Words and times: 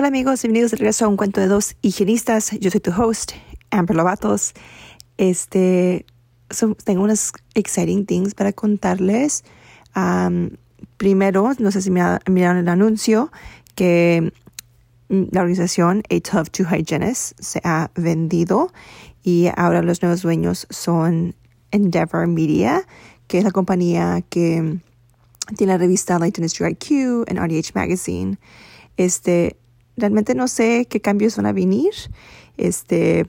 Hola 0.00 0.08
amigos, 0.08 0.40
bienvenidos 0.40 0.70
de 0.70 0.78
regreso 0.78 1.04
a 1.04 1.08
un 1.08 1.18
cuento 1.18 1.42
de 1.42 1.46
dos 1.46 1.76
higienistas. 1.82 2.52
Yo 2.58 2.70
soy 2.70 2.80
tu 2.80 2.90
host, 2.90 3.32
Amber 3.70 3.94
Lovatos. 3.94 4.54
Este, 5.18 6.06
tengo 6.86 7.02
unas 7.02 7.34
exciting 7.54 8.06
things 8.06 8.34
para 8.34 8.54
contarles. 8.54 9.44
primero, 10.96 11.52
no 11.58 11.70
sé 11.70 11.82
si 11.82 11.90
miraron 11.90 12.56
el 12.56 12.68
anuncio, 12.70 13.30
que 13.74 14.32
la 15.10 15.42
organización 15.42 16.02
A 16.08 16.18
Tough 16.20 16.48
to 16.48 16.62
Hygienists 16.64 17.34
se 17.38 17.60
ha 17.62 17.90
vendido 17.94 18.72
y 19.22 19.50
ahora 19.54 19.82
los 19.82 20.00
nuevos 20.00 20.22
dueños 20.22 20.66
son 20.70 21.34
Endeavor 21.72 22.26
Media, 22.26 22.86
que 23.26 23.36
es 23.36 23.44
la 23.44 23.50
compañía 23.50 24.22
que 24.30 24.78
tiene 25.58 25.74
la 25.74 25.78
revista 25.78 26.18
Light 26.18 26.38
Industry 26.38 26.68
IQ 26.70 27.26
en 27.28 27.36
RDH 27.36 27.74
Magazine. 27.74 28.38
Este, 28.96 29.59
realmente 30.00 30.34
no 30.34 30.48
sé 30.48 30.86
qué 30.88 31.00
cambios 31.00 31.36
van 31.36 31.46
a 31.46 31.52
venir, 31.52 31.92
este, 32.56 33.28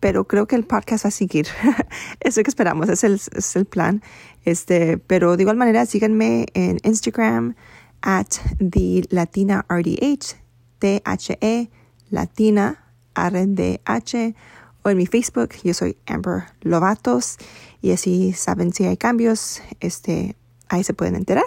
pero 0.00 0.26
creo 0.26 0.46
que 0.46 0.56
el 0.56 0.64
podcast 0.64 1.04
va 1.04 1.08
a 1.08 1.10
seguir. 1.10 1.46
Eso 2.20 2.42
que 2.42 2.50
esperamos, 2.50 2.88
es 2.88 3.04
el, 3.04 3.20
es 3.34 3.56
el 3.56 3.66
plan. 3.66 4.02
Este, 4.44 4.98
pero 4.98 5.36
de 5.36 5.42
igual 5.42 5.56
manera, 5.56 5.84
síganme 5.86 6.46
en 6.54 6.78
Instagram 6.84 7.56
at 8.02 8.28
the 8.58 9.02
Latina 9.10 9.66
RDH 9.68 10.46
T-H-E, 10.78 11.70
Latina, 12.10 12.84
R-D-H, 13.14 14.34
o 14.82 14.90
en 14.90 14.96
mi 14.96 15.06
Facebook, 15.06 15.50
yo 15.64 15.74
soy 15.74 15.96
Amber 16.06 16.44
Lovatos, 16.60 17.38
y 17.82 17.92
así 17.92 18.32
saben 18.32 18.72
si 18.72 18.84
hay 18.84 18.96
cambios, 18.96 19.62
este, 19.80 20.36
ahí 20.68 20.84
se 20.84 20.94
pueden 20.94 21.16
enterar. 21.16 21.46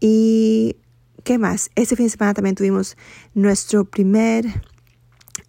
y, 0.00 0.76
¿qué 1.24 1.38
más? 1.38 1.70
Este 1.74 1.96
fin 1.96 2.06
de 2.06 2.10
semana 2.10 2.34
también 2.34 2.54
tuvimos 2.54 2.96
nuestro 3.32 3.86
primer 3.86 4.44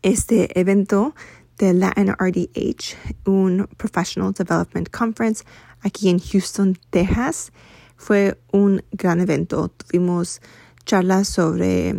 este 0.01 0.57
evento 0.57 1.13
de 1.57 1.73
la 1.73 1.93
NRDH, 1.97 2.95
un 3.25 3.67
Professional 3.75 4.31
Development 4.31 4.89
Conference 4.89 5.43
aquí 5.81 6.07
en 6.09 6.19
Houston, 6.19 6.77
Texas. 6.89 7.51
Fue 7.97 8.39
un 8.53 8.83
gran 8.93 9.19
evento. 9.19 9.67
Tuvimos 9.67 10.41
charlas 10.85 11.27
sobre 11.27 11.95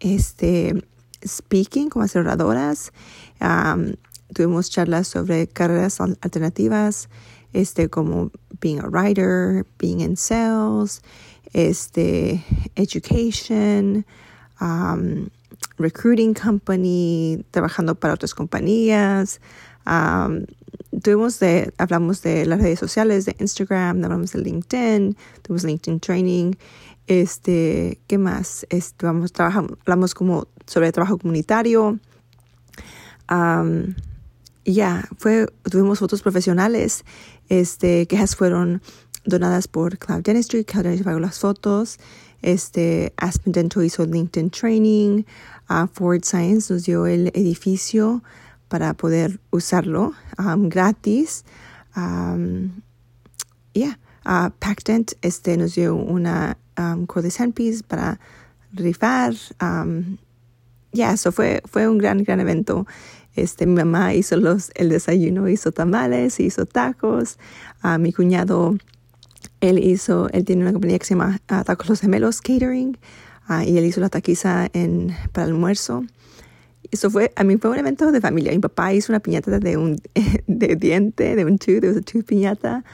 este 0.00 0.84
speaking 1.24 1.88
como 1.88 2.04
aceleradoras. 2.04 2.92
tuvimos 4.34 4.68
charlas 4.68 5.06
sobre 5.06 5.46
carreras 5.46 6.00
alternativas, 6.00 7.08
este 7.52 7.88
como 7.88 8.32
being 8.60 8.80
a 8.80 8.88
writer, 8.88 9.64
being 9.78 10.00
in 10.00 10.16
sales, 10.16 11.02
este 11.52 12.44
education, 12.74 14.04
recruiting 15.78 16.34
company, 16.34 17.44
trabajando 17.50 17.94
para 17.94 18.14
otras 18.14 18.34
compañías. 18.34 19.40
tuvimos 21.02 21.38
de, 21.40 21.72
hablamos 21.78 22.22
de 22.22 22.46
las 22.46 22.60
redes 22.60 22.78
sociales, 22.78 23.26
de 23.26 23.36
Instagram, 23.38 24.04
hablamos 24.04 24.32
de 24.32 24.40
LinkedIn, 24.40 25.16
tuvimos 25.42 25.64
LinkedIn 25.64 26.00
Training 26.00 26.52
este, 27.06 28.00
¿qué 28.06 28.18
más? 28.18 28.66
Este, 28.70 29.06
vamos, 29.06 29.32
trabajamos, 29.32 29.72
hablamos 29.82 30.14
como 30.14 30.48
sobre 30.66 30.92
trabajo 30.92 31.18
comunitario. 31.18 31.98
ya, 34.64 35.08
fue, 35.16 35.46
tuvimos 35.70 36.00
fotos 36.00 36.22
profesionales, 36.22 37.04
este, 37.48 38.06
que 38.06 38.26
fueron 38.26 38.82
donadas 39.26 39.68
por 39.68 39.98
Cloud 39.98 40.22
Dentistry, 40.22 40.64
Cloud 40.64 40.84
Dentistry 40.84 41.04
pagó 41.04 41.20
las 41.20 41.38
fotos, 41.38 41.98
este, 42.42 43.12
Aspen 43.16 43.52
Dental 43.52 43.84
hizo 43.84 44.04
LinkedIn 44.06 44.50
Training, 44.50 45.24
uh, 45.68 45.86
Ford 45.92 46.22
Science 46.24 46.72
nos 46.72 46.84
dio 46.84 47.06
el 47.06 47.28
edificio 47.34 48.22
para 48.68 48.94
poder 48.94 49.40
usarlo 49.50 50.12
gratis. 50.68 51.44
Um, 51.96 52.82
yeah, 53.74 53.98
uh, 54.26 54.50
Pactent 54.60 55.12
este, 55.22 55.56
nos 55.56 55.74
dio 55.74 55.94
una 55.94 56.56
um, 56.78 57.06
handpiece 57.38 57.82
para 57.82 58.18
rifar. 58.72 59.34
Um, 59.60 60.18
ya, 60.92 61.12
eso 61.12 61.32
fue, 61.32 61.62
fue 61.66 61.88
un 61.88 61.98
gran, 61.98 62.22
gran 62.22 62.40
evento. 62.40 62.86
Este, 63.34 63.66
mi 63.66 63.74
mamá 63.74 64.14
hizo 64.14 64.36
los, 64.36 64.70
el 64.74 64.88
desayuno, 64.88 65.48
hizo 65.48 65.70
tamales, 65.72 66.40
hizo 66.40 66.66
tacos. 66.66 67.38
Uh, 67.84 67.98
mi 67.98 68.12
cuñado, 68.12 68.76
él 69.68 69.78
hizo, 69.78 70.28
él 70.32 70.44
tiene 70.44 70.62
una 70.62 70.72
compañía 70.72 70.98
que 70.98 71.06
se 71.06 71.14
llama 71.14 71.40
uh, 71.50 71.64
Tacos 71.64 71.88
Los 71.88 72.00
Gemelos 72.00 72.40
Catering. 72.40 72.96
Uh, 73.48 73.62
y 73.62 73.78
él 73.78 73.84
hizo 73.84 74.00
la 74.00 74.08
taquiza 74.08 74.68
en, 74.72 75.14
para 75.32 75.46
el 75.46 75.52
almuerzo. 75.52 76.04
Eso 76.90 77.10
fue, 77.10 77.32
a 77.36 77.44
mí 77.44 77.56
fue 77.56 77.70
un 77.70 77.78
evento 77.78 78.10
de 78.12 78.20
familia. 78.20 78.52
Mi 78.52 78.58
papá 78.58 78.92
hizo 78.92 79.12
una 79.12 79.20
piñata 79.20 79.58
de 79.58 79.76
un 79.76 80.00
de 80.46 80.76
diente, 80.76 81.36
de 81.36 81.44
un 81.44 81.58
tooth, 81.58 81.80
de 81.80 81.90
un 81.90 82.02
tooth 82.02 82.24
piñata. 82.24 82.84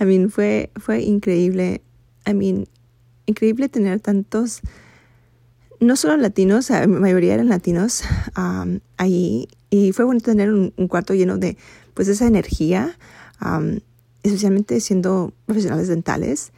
I 0.00 0.04
mean, 0.04 0.30
fue, 0.30 0.70
fue 0.76 1.02
increíble. 1.02 1.82
I 2.26 2.34
mean, 2.34 2.66
increíble 3.26 3.68
tener 3.68 4.00
tantos, 4.00 4.60
no 5.80 5.96
solo 5.96 6.16
latinos, 6.16 6.70
la 6.70 6.86
mayoría 6.86 7.34
eran 7.34 7.48
latinos 7.48 8.02
um, 8.36 8.80
ahí. 8.96 9.48
Y 9.70 9.92
fue 9.92 10.04
bonito 10.04 10.30
tener 10.30 10.52
un, 10.52 10.70
cuarto 10.88 11.14
lleno 11.14 11.36
de 11.36 11.56
pues 11.94 12.08
esa 12.08 12.26
energía, 12.26 12.96
especialmente 14.28 14.80
siendo 14.80 15.32
profesionales 15.46 15.88
dentales. 15.88 16.52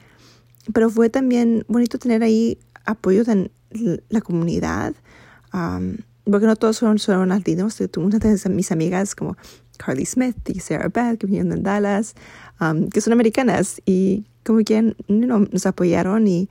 Pero 0.73 0.91
fue 0.91 1.11
también 1.11 1.65
bonito 1.69 1.99
tener 1.99 2.23
ahí 2.23 2.59
apoyo 2.85 3.25
de 3.25 3.51
la 4.09 4.21
comunidad. 4.21 4.95
porque 6.25 6.47
no 6.47 6.57
todos 6.57 6.79
fueron, 6.79 6.99
solo 6.99 7.27
latinos. 7.27 7.77
Tuve 7.77 8.05
una 8.05 8.19
de 8.19 8.49
mis 8.51 8.71
amigas 8.71 9.15
como 9.15 9.37
Carly 9.79 10.07
Smith 10.07 10.37
y 10.49 10.61
Sarah 10.61 10.89
Beth 10.89 11.19
que 11.19 11.27
vinieron 11.27 11.51
de 11.51 11.61
Dallas, 11.61 12.15
que 12.93 13.01
son 13.01 13.13
americanas 13.13 13.81
y 13.87 14.27
como 14.45 14.61
que 14.61 14.95
nos 15.09 15.67
apoyaron 15.67 16.29
y 16.29 16.49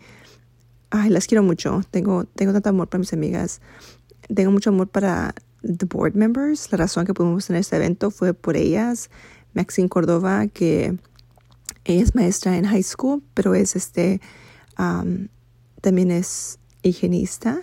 ay, 0.90 1.10
las 1.10 1.28
quiero 1.28 1.44
mucho. 1.44 1.82
Tengo, 1.92 2.26
tengo 2.26 2.54
tanto 2.54 2.70
amor 2.70 2.88
para 2.90 3.00
mis 3.00 3.14
amigas. 3.14 3.62
Tengo 4.34 4.52
mucho 4.52 4.72
amor 4.72 4.88
para 4.88 5.34
the 5.62 5.86
board 5.86 6.16
members. 6.16 6.72
La 6.72 6.78
razón 6.78 7.06
que 7.06 7.14
pudimos 7.14 7.48
tener 7.48 7.62
este 7.62 7.76
evento 7.76 8.12
fue 8.12 8.34
por 8.34 8.58
ellas. 8.58 9.10
Maxine 9.54 9.90
Cordova, 9.90 10.48
que 10.48 10.98
ella 11.90 12.04
es 12.04 12.16
maestra 12.16 12.58
en 12.58 12.66
high 12.66 12.84
school, 12.84 13.24
pero 13.34 13.56
es 13.56 13.76
este, 13.76 14.22
también 14.76 16.12
es 16.12 16.60
higienista. 16.84 17.60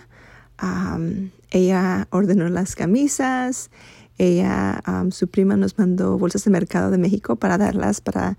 ella 1.51 2.07
ordenó 2.11 2.49
las 2.49 2.75
camisas. 2.75 3.69
Ella, 4.17 4.83
su 5.11 5.27
prima 5.27 5.57
nos 5.57 5.77
mandó 5.77 6.17
bolsas 6.17 6.43
de 6.43 6.51
mercado 6.51 6.91
de 6.91 6.97
México 6.97 7.35
para 7.35 7.57
darlas 7.57 8.01
para 8.01 8.37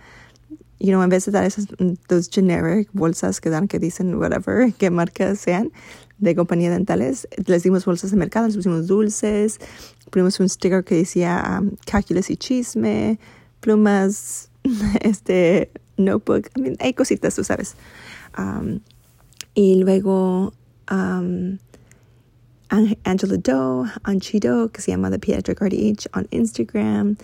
you 0.81 0.91
know, 0.91 1.03
en 1.03 1.09
vez 1.09 1.25
de 1.26 1.32
dar 1.32 1.44
esas 1.44 1.66
dos 2.09 2.29
generic 2.31 2.88
bolsas 2.93 3.41
que 3.41 3.50
dan 3.50 3.69
que 3.69 3.79
dicen 3.79 4.14
whatever, 4.14 4.73
qué 4.79 4.91
marcas 4.91 5.41
sean 5.41 5.73
de 6.19 6.34
compañía 6.34 6.70
dentales, 6.70 7.29
les 7.46 7.62
dimos 7.62 7.84
bolsas 7.84 8.11
de 8.11 8.17
mercado, 8.17 8.46
les 8.46 8.56
pusimos 8.56 8.87
dulces, 8.87 9.58
pusimos 10.11 10.41
un 10.41 10.49
sticker 10.49 10.84
que 10.84 10.96
decía 10.96 11.61
um, 11.61 11.70
calculus 11.87 12.31
y 12.31 12.37
chisme, 12.37 13.19
plumas, 13.61 14.50
este 15.00 15.70
notebook, 15.96 16.50
I 16.56 16.60
mean, 16.60 16.76
hay 16.81 16.94
cositas, 16.94 17.34
tú 17.34 17.44
sabes. 17.44 17.75
Um, 18.37 18.81
y 19.55 19.76
luego 19.76 20.52
um, 20.90 21.58
Angela 22.70 23.37
Doe, 23.38 23.90
Anchido, 24.05 24.70
que 24.70 24.81
se 24.81 24.93
llama 24.93 25.10
The 25.10 25.19
Pediatric 25.19 25.60
RDH 25.60 26.08
on 26.14 26.28
Instagram. 26.31 27.16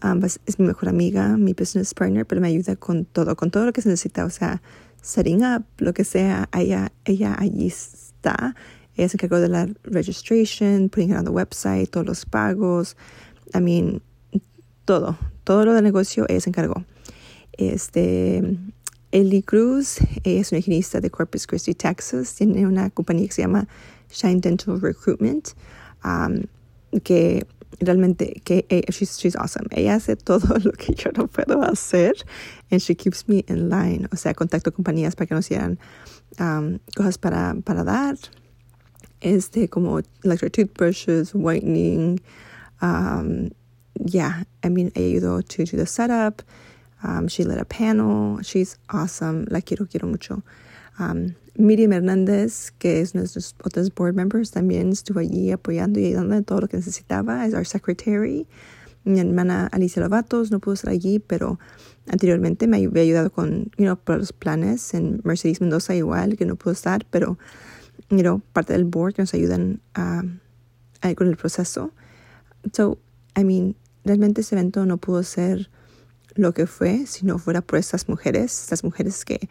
Ambas 0.00 0.40
es 0.46 0.58
mi 0.58 0.66
mejor 0.66 0.88
amiga, 0.88 1.36
mi 1.36 1.54
business 1.54 1.94
partner, 1.94 2.24
pero 2.26 2.40
me 2.40 2.48
ayuda 2.48 2.76
con 2.76 3.04
todo, 3.04 3.34
con 3.36 3.50
todo 3.50 3.66
lo 3.66 3.72
que 3.72 3.82
se 3.82 3.88
necesita, 3.88 4.24
o 4.24 4.30
sea, 4.30 4.62
setting 5.02 5.44
up, 5.44 5.64
lo 5.78 5.92
que 5.92 6.04
sea, 6.04 6.48
ella, 6.56 6.92
ella 7.04 7.34
allí 7.38 7.66
está. 7.66 8.54
Ella 8.96 9.08
se 9.08 9.16
encargó 9.16 9.40
de 9.40 9.48
la 9.48 9.68
registration, 9.84 10.88
putting 10.88 11.10
it 11.10 11.16
on 11.16 11.24
the 11.24 11.30
website, 11.30 11.90
todos 11.90 12.06
los 12.06 12.26
pagos, 12.26 12.96
I 13.54 13.60
mean, 13.60 14.02
todo, 14.88 15.18
todo 15.44 15.66
lo 15.66 15.74
del 15.74 15.84
negocio 15.84 16.24
ella 16.30 16.40
se 16.40 16.48
encargó. 16.48 16.82
Este, 17.52 18.56
Ellie 19.12 19.42
Cruz 19.42 19.98
es 20.24 20.50
una 20.50 20.60
higienista 20.60 20.98
de 21.02 21.10
Corpus 21.10 21.46
Christi, 21.46 21.74
Texas. 21.74 22.34
Tiene 22.34 22.66
una 22.66 22.88
compañía 22.88 23.26
que 23.26 23.34
se 23.34 23.42
llama 23.42 23.68
Shine 24.10 24.40
Dental 24.40 24.80
Recruitment, 24.80 25.50
um, 26.02 26.40
que 27.02 27.46
realmente, 27.80 28.40
que 28.46 28.64
eh, 28.70 28.80
she's, 28.88 29.18
she's 29.18 29.36
awesome. 29.36 29.66
Ella 29.72 29.96
hace 29.96 30.16
todo 30.16 30.56
lo 30.64 30.72
que 30.72 30.94
yo 30.94 31.10
no 31.14 31.26
puedo 31.26 31.62
hacer 31.62 32.14
and 32.70 32.80
she 32.80 32.94
keeps 32.94 33.28
me 33.28 33.44
in 33.46 33.68
line. 33.68 34.08
O 34.10 34.16
sea, 34.16 34.32
contacto 34.32 34.72
compañías 34.72 35.14
para 35.14 35.26
que 35.26 35.34
nos 35.34 35.50
dieran 35.50 35.78
um, 36.40 36.78
cosas 36.96 37.18
para, 37.18 37.54
para 37.62 37.84
dar, 37.84 38.16
este, 39.20 39.68
como 39.68 40.00
electric 40.24 40.54
toothbrushes, 40.54 41.34
whitening, 41.34 42.22
um, 42.80 43.50
yeah, 44.04 44.44
I 44.62 44.68
mean, 44.68 44.92
ella 44.94 45.20
ayudó 45.20 45.42
to 45.48 45.64
do 45.64 45.76
the 45.76 45.86
setup. 45.86 46.42
Um, 47.02 47.28
she 47.28 47.44
led 47.44 47.58
a 47.58 47.64
panel. 47.64 48.42
She's 48.42 48.76
awesome. 48.88 49.46
La 49.50 49.60
quiero, 49.60 49.86
quiero 49.86 50.08
mucho. 50.08 50.42
Um, 50.98 51.34
Miriam 51.56 51.92
Hernández, 51.92 52.72
que 52.78 53.00
es 53.00 53.14
nuestros 53.14 53.54
otros 53.64 53.92
board 53.94 54.14
members, 54.14 54.50
también 54.50 54.90
estuvo 54.90 55.20
allí 55.20 55.50
apoyando 55.50 56.00
y 56.00 56.06
ayudando 56.06 56.36
en 56.36 56.44
todo 56.44 56.62
lo 56.62 56.68
que 56.68 56.76
necesitaba. 56.76 57.46
Es 57.46 57.54
our 57.54 57.66
secretary. 57.66 58.46
Mi 59.04 59.20
hermana 59.20 59.68
Alicia 59.72 60.02
Lovatos 60.02 60.50
no 60.50 60.60
pudo 60.60 60.74
estar 60.74 60.90
allí, 60.90 61.18
pero 61.18 61.58
anteriormente 62.08 62.66
me 62.66 62.84
había 62.84 63.02
ayudado 63.02 63.30
con 63.30 63.70
you 63.76 63.84
know, 63.84 63.96
por 63.96 64.18
los 64.18 64.32
planes. 64.32 64.94
En 64.94 65.20
Mercedes 65.24 65.60
Mendoza 65.60 65.94
igual, 65.94 66.36
que 66.36 66.46
no 66.46 66.56
pudo 66.56 66.72
estar, 66.72 67.06
pero 67.10 67.38
you 68.10 68.20
know, 68.20 68.40
parte 68.52 68.72
del 68.72 68.84
board 68.84 69.14
que 69.14 69.22
nos 69.22 69.34
ayudan 69.34 69.80
a, 69.94 70.22
a, 71.00 71.14
con 71.14 71.28
el 71.28 71.36
proceso. 71.36 71.92
So, 72.72 72.98
I 73.36 73.44
mean, 73.44 73.76
realmente 74.08 74.40
ese 74.40 74.54
evento 74.54 74.84
no 74.86 74.98
pudo 74.98 75.22
ser 75.22 75.70
lo 76.34 76.52
que 76.52 76.66
fue 76.66 77.06
si 77.06 77.26
no 77.26 77.38
fuera 77.38 77.60
por 77.60 77.78
estas 77.78 78.08
mujeres, 78.08 78.62
estas 78.62 78.84
mujeres 78.84 79.24
que 79.24 79.48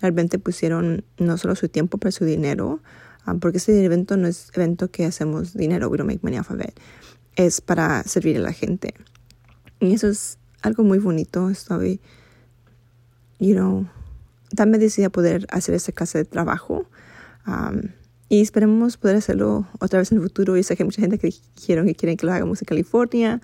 realmente 0.00 0.38
pusieron 0.38 1.04
no 1.18 1.36
solo 1.38 1.54
su 1.56 1.68
tiempo, 1.68 1.98
pero 1.98 2.12
su 2.12 2.24
dinero, 2.24 2.80
um, 3.26 3.40
porque 3.40 3.58
este 3.58 3.84
evento 3.84 4.16
no 4.16 4.26
es 4.28 4.50
evento 4.54 4.90
que 4.90 5.04
hacemos 5.04 5.54
dinero, 5.54 5.88
we 5.88 5.98
don't 5.98 6.08
make 6.08 6.20
money 6.22 6.38
off 6.38 6.50
of 6.50 6.60
it, 6.60 6.78
es 7.36 7.60
para 7.60 8.02
servir 8.04 8.36
a 8.36 8.40
la 8.40 8.52
gente. 8.52 8.94
Y 9.80 9.92
eso 9.92 10.08
es 10.08 10.38
algo 10.62 10.84
muy 10.84 10.98
bonito, 10.98 11.50
estoy, 11.50 12.00
you 13.38 13.54
know, 13.54 13.86
tan 14.54 14.72
decidida 14.72 15.10
poder 15.10 15.46
hacer 15.50 15.74
esa 15.74 15.92
clase 15.92 16.18
de 16.18 16.24
trabajo. 16.24 16.86
Um, 17.46 17.90
y 18.28 18.40
esperemos 18.40 18.96
poder 18.96 19.16
hacerlo 19.16 19.66
otra 19.78 20.00
vez 20.00 20.10
en 20.10 20.18
el 20.18 20.24
futuro. 20.24 20.56
Y 20.56 20.62
sé 20.62 20.76
que 20.76 20.82
hay 20.82 20.86
mucha 20.86 21.00
gente 21.00 21.18
que 21.18 21.28
dijeron 21.56 21.86
que 21.86 21.94
quieren 21.94 22.16
que 22.16 22.26
lo 22.26 22.32
hagamos 22.32 22.60
en 22.60 22.66
California. 22.66 23.40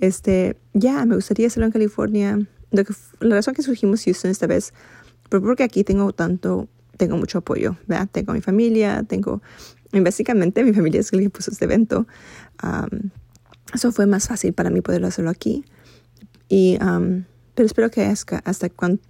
Este, 0.00 0.56
ya, 0.74 1.04
me 1.04 1.16
gustaría 1.16 1.46
hacerlo 1.46 1.66
en 1.66 1.72
California. 1.72 2.38
La 2.70 3.34
razón 3.36 3.54
que 3.54 3.62
surgimos 3.62 4.04
Houston 4.04 4.30
esta 4.30 4.46
vez, 4.46 4.72
porque 5.28 5.62
aquí 5.62 5.84
tengo 5.84 6.12
tanto, 6.12 6.68
tengo 6.96 7.16
mucho 7.16 7.38
apoyo, 7.38 7.76
¿verdad? 7.86 8.08
Tengo 8.10 8.32
mi 8.32 8.40
familia, 8.40 9.02
tengo, 9.02 9.42
básicamente 9.92 10.62
mi 10.64 10.72
familia 10.72 11.00
es 11.00 11.12
la 11.12 11.20
que 11.20 11.30
puso 11.30 11.50
este 11.50 11.64
evento. 11.64 12.06
Eso 13.74 13.92
fue 13.92 14.06
más 14.06 14.28
fácil 14.28 14.52
para 14.52 14.70
mí 14.70 14.80
poderlo 14.80 15.08
hacerlo 15.08 15.30
aquí. 15.30 15.64
Y, 16.48 16.78
um, 16.82 17.24
pero 17.54 17.66
espero 17.66 17.90
que 17.90 18.04
hasta, 18.04 18.38
hasta 18.38 18.70
cuando, 18.70 19.02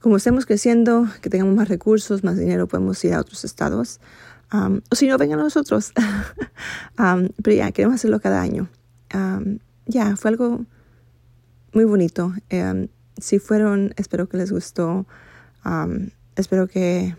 como 0.00 0.16
estemos 0.16 0.46
creciendo, 0.46 1.08
que 1.22 1.30
tengamos 1.30 1.56
más 1.56 1.68
recursos, 1.68 2.22
más 2.24 2.36
dinero, 2.36 2.68
podemos 2.68 3.02
ir 3.04 3.14
a 3.14 3.20
otros 3.20 3.44
estados. 3.44 4.00
Um, 4.52 4.80
o 4.90 4.94
si 4.94 5.06
no, 5.06 5.16
vengan 5.18 5.40
a 5.40 5.44
nosotros. 5.44 5.92
pero 7.42 7.56
ya, 7.56 7.72
queremos 7.72 7.96
hacerlo 7.96 8.20
cada 8.20 8.40
año. 8.40 8.68
Um, 9.14 9.58
ya, 9.88 10.16
fue 10.16 10.30
algo 10.30 10.64
muy 11.72 11.84
bonito. 11.84 12.32
Um, 12.52 12.88
si 13.18 13.38
fueron, 13.38 13.94
espero 13.96 14.28
que 14.28 14.36
les 14.36 14.52
gustó. 14.52 15.06
Um, 15.64 16.10
espero 16.36 16.68
que 16.68 17.16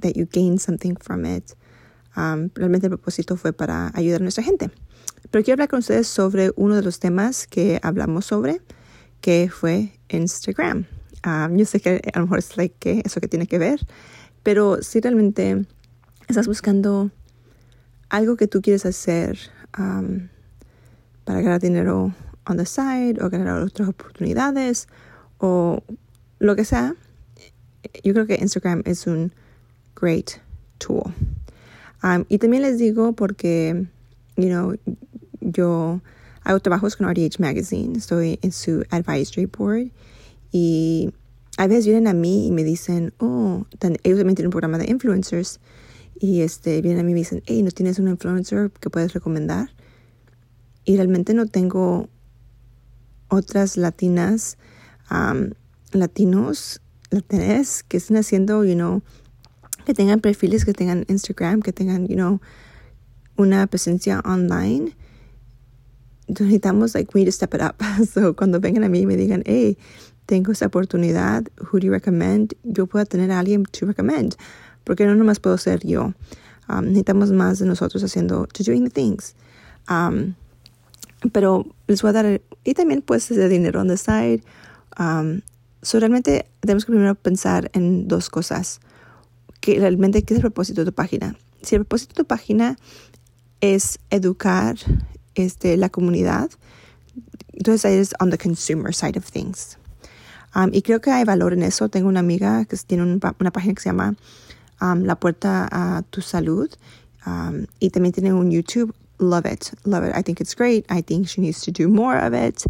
that 0.00 0.14
you 0.14 0.26
gain 0.30 0.58
something 0.58 0.96
from 0.96 1.24
it. 1.24 1.52
Um, 2.16 2.50
realmente 2.54 2.86
el 2.86 2.90
propósito 2.90 3.36
fue 3.36 3.52
para 3.52 3.92
ayudar 3.94 4.20
a 4.20 4.24
nuestra 4.24 4.42
gente. 4.42 4.70
Pero 5.30 5.44
quiero 5.44 5.54
hablar 5.54 5.68
con 5.68 5.78
ustedes 5.78 6.08
sobre 6.08 6.50
uno 6.56 6.74
de 6.74 6.82
los 6.82 6.98
temas 6.98 7.46
que 7.46 7.78
hablamos 7.82 8.26
sobre, 8.26 8.60
que 9.20 9.48
fue 9.50 9.92
Instagram. 10.08 10.86
yo 11.52 11.64
sé 11.64 11.80
que 11.80 12.02
a 12.12 12.18
lo 12.18 12.26
mejor 12.26 12.40
es 12.40 12.56
like 12.56 12.74
que 12.78 13.02
eso 13.04 13.20
que 13.20 13.28
tiene 13.28 13.46
que 13.46 13.58
ver, 13.58 13.80
pero 14.42 14.82
si 14.82 15.00
realmente 15.00 15.64
estás 16.28 16.48
buscando 16.48 17.10
algo 18.10 18.36
que 18.36 18.48
tú 18.48 18.60
quieres 18.60 18.84
hacer 18.84 19.38
para 21.24 21.40
ganar 21.40 21.60
dinero 21.60 22.12
on 22.46 22.56
the 22.56 22.66
side 22.66 23.22
o 23.22 23.30
ganar 23.30 23.62
otras 23.62 23.88
oportunidades 23.88 24.88
o 25.38 25.82
lo 26.38 26.56
que 26.56 26.64
sea, 26.64 26.94
yo 28.02 28.12
creo 28.12 28.26
que 28.26 28.34
Instagram 28.34 28.82
es 28.84 29.06
un 29.06 29.32
great 29.94 30.40
tool. 30.78 31.14
Um, 32.02 32.24
y 32.28 32.38
también 32.38 32.62
les 32.62 32.78
digo 32.78 33.12
porque, 33.12 33.86
you 34.36 34.48
know, 34.48 34.74
yo 35.40 36.00
hago 36.44 36.60
trabajos 36.60 36.96
con 36.96 37.08
RDH 37.08 37.38
Magazine, 37.38 37.96
estoy 37.96 38.38
en 38.42 38.50
su 38.50 38.84
advisory 38.90 39.46
board 39.46 39.92
y 40.50 41.12
a 41.58 41.66
veces 41.66 41.86
vienen 41.86 42.08
a 42.08 42.12
mí 42.12 42.48
y 42.48 42.50
me 42.50 42.64
dicen, 42.64 43.12
oh, 43.18 43.66
ellos 43.80 44.18
también 44.18 44.34
tienen 44.34 44.46
un 44.46 44.50
programa 44.50 44.78
de 44.78 44.90
influencers 44.90 45.60
y 46.18 46.40
este, 46.40 46.80
vienen 46.82 47.00
a 47.00 47.02
mí 47.04 47.12
y 47.12 47.14
me 47.14 47.20
dicen, 47.20 47.42
hey, 47.46 47.62
¿no 47.62 47.70
tienes 47.70 47.98
un 47.98 48.08
influencer 48.08 48.70
que 48.80 48.90
puedes 48.90 49.12
recomendar? 49.12 49.70
Y 50.84 50.96
realmente 50.96 51.34
no 51.34 51.46
tengo 51.46 52.08
otras 53.28 53.76
latinas, 53.76 54.58
latinos, 55.92 56.80
latinas 57.10 57.82
que 57.82 57.96
estén 57.96 58.16
haciendo, 58.16 58.64
you 58.64 58.74
know, 58.74 59.02
que 59.84 59.94
tengan 59.94 60.20
perfiles, 60.20 60.64
que 60.64 60.72
tengan 60.72 61.04
Instagram, 61.08 61.60
que 61.60 61.72
tengan, 61.72 62.06
you 62.06 62.14
know, 62.14 62.40
una 63.36 63.66
presencia 63.66 64.20
online. 64.24 64.94
necesitamos, 66.28 66.94
like, 66.94 67.12
we 67.14 67.20
need 67.20 67.26
to 67.26 67.32
step 67.32 67.54
it 67.54 67.60
up. 67.60 67.76
So, 68.06 68.34
cuando 68.34 68.60
vengan 68.60 68.84
a 68.84 68.88
mí 68.88 69.00
y 69.00 69.06
me 69.06 69.16
digan, 69.16 69.42
hey, 69.46 69.76
tengo 70.26 70.52
esa 70.52 70.66
oportunidad, 70.66 71.48
who 71.58 71.78
do 71.78 71.86
you 71.86 71.92
recommend? 71.92 72.54
Yo 72.62 72.86
puedo 72.86 73.04
tener 73.06 73.30
a 73.30 73.40
alguien 73.40 73.64
to 73.64 73.86
recommend. 73.86 74.36
Porque 74.84 75.04
no 75.06 75.14
nomás 75.14 75.40
puedo 75.40 75.58
ser 75.58 75.84
yo. 75.84 76.14
necesitamos 76.82 77.32
más 77.32 77.58
de 77.58 77.66
nosotros 77.66 78.02
haciendo, 78.02 78.46
to 78.46 78.62
doing 78.64 78.84
the 78.84 78.90
things. 78.90 79.34
Um, 79.88 80.34
pero 81.30 81.66
les 81.86 82.02
voy 82.02 82.10
a 82.10 82.12
dar, 82.12 82.40
y 82.64 82.74
también 82.74 83.02
pues 83.02 83.28
de 83.28 83.48
dinero 83.48 83.80
on 83.80 83.88
the 83.88 83.96
side. 83.96 84.42
Um, 84.98 85.42
so 85.82 86.00
realmente 86.00 86.46
tenemos 86.60 86.84
que 86.84 86.92
primero 86.92 87.14
pensar 87.14 87.70
en 87.74 88.08
dos 88.08 88.30
cosas. 88.30 88.80
Que 89.60 89.78
realmente, 89.78 90.22
¿qué 90.24 90.34
es 90.34 90.38
el 90.38 90.42
propósito 90.42 90.80
de 90.80 90.90
tu 90.90 90.94
página? 90.94 91.36
Si 91.62 91.76
el 91.76 91.82
propósito 91.82 92.14
de 92.14 92.22
tu 92.22 92.26
página 92.26 92.76
es 93.60 94.00
educar 94.10 94.76
este, 95.36 95.76
la 95.76 95.88
comunidad, 95.88 96.50
entonces 97.52 97.84
ahí 97.84 97.94
es 97.94 98.12
on 98.18 98.30
the 98.30 98.38
consumer 98.38 98.92
side 98.92 99.16
of 99.16 99.30
things. 99.30 99.78
Um, 100.54 100.70
y 100.72 100.82
creo 100.82 101.00
que 101.00 101.10
hay 101.10 101.24
valor 101.24 101.52
en 101.52 101.62
eso. 101.62 101.88
Tengo 101.88 102.08
una 102.08 102.20
amiga 102.20 102.64
que 102.64 102.76
tiene 102.76 103.04
una 103.04 103.50
página 103.52 103.74
que 103.74 103.80
se 103.80 103.88
llama 103.88 104.16
um, 104.80 105.04
La 105.04 105.16
Puerta 105.16 105.68
a 105.70 106.02
tu 106.02 106.20
Salud. 106.20 106.68
Um, 107.24 107.66
y 107.78 107.90
también 107.90 108.12
tiene 108.12 108.32
un 108.32 108.50
YouTube 108.50 108.94
love 109.22 109.46
it, 109.46 109.72
love 109.84 110.04
it. 110.04 110.12
I 110.14 110.22
think 110.22 110.40
it's 110.40 110.54
great. 110.54 110.84
I 110.90 111.00
think 111.00 111.28
she 111.28 111.40
needs 111.40 111.62
to 111.62 111.70
do 111.70 111.88
more 111.88 112.18
of 112.18 112.34
it. 112.34 112.64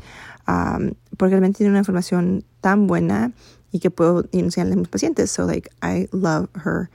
Um, 0.47 0.94
porque 1.16 1.32
realmente 1.32 1.59
tiene 1.59 1.71
una 1.71 1.80
información 1.80 2.44
tan 2.61 2.87
buena 2.87 3.32
y 3.73 3.78
que 3.78 3.90
puedo 3.90 4.25
enseñarle 4.32 4.75
a 4.75 4.76
mis 4.76 4.88
pacientes. 4.88 5.30
So, 5.30 5.44
like, 5.44 5.68
I 5.82 6.09
love 6.12 6.49
her. 6.54 6.90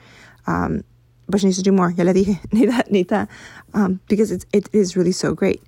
Um, 0.45 0.83
but 1.27 1.39
she 1.39 1.47
needs 1.47 1.57
to 1.57 1.63
do 1.63 1.71
more. 1.71 1.91
Ya 1.91 2.03
le 2.03 2.13
dije, 2.13 2.39
Nita, 2.51 2.83
Nita, 2.89 3.27
um, 3.73 3.99
because 4.07 4.31
it's, 4.31 4.45
it 4.53 4.69
is 4.73 4.95
really 4.95 5.11
so 5.11 5.33
great. 5.33 5.61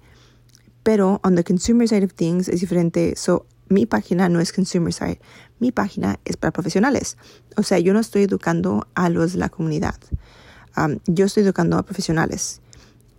Pero 0.84 1.20
on 1.24 1.36
the 1.36 1.44
consumer 1.44 1.88
side 1.88 2.04
of 2.04 2.14
things 2.14 2.48
es 2.48 2.62
diferente. 2.62 3.18
So, 3.18 3.46
mi 3.70 3.86
página 3.86 4.30
no 4.30 4.40
es 4.40 4.52
consumer 4.52 4.92
side. 4.92 5.20
Mi 5.60 5.72
página 5.72 6.20
es 6.26 6.38
para 6.38 6.52
profesionales. 6.52 7.18
O 7.58 7.64
sea, 7.64 7.80
yo 7.80 7.94
no 7.94 8.00
estoy 8.00 8.24
educando 8.24 8.88
a 8.96 9.10
los 9.10 9.34
de 9.34 9.40
la 9.40 9.50
comunidad. 9.50 9.96
Um, 10.78 11.00
yo 11.06 11.26
estoy 11.26 11.44
educando 11.44 11.78
a 11.78 11.84
profesionales. 11.84 12.62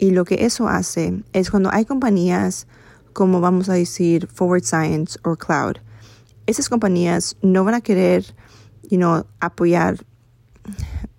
Y 0.00 0.12
lo 0.12 0.25
que 0.25 0.47
eso 0.47 0.66
hace 0.66 1.23
es 1.35 1.50
cuando 1.50 1.71
hay 1.71 1.85
compañías 1.85 2.66
como 3.12 3.42
vamos 3.42 3.69
a 3.69 3.75
decir 3.75 4.26
Forward 4.28 4.64
Science 4.64 5.19
o 5.25 5.37
Cloud, 5.37 5.76
esas 6.47 6.71
compañías 6.71 7.37
no 7.42 7.64
van 7.64 7.75
a 7.75 7.83
querer, 7.83 8.25
you 8.88 8.97
know, 8.97 9.26
apoyar 9.40 9.99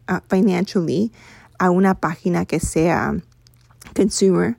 uh, 0.09 0.19
financially 0.29 1.11
a 1.59 1.69
una 1.69 1.93
página 1.93 2.47
que 2.47 2.59
sea 2.59 3.21
consumer 3.93 4.57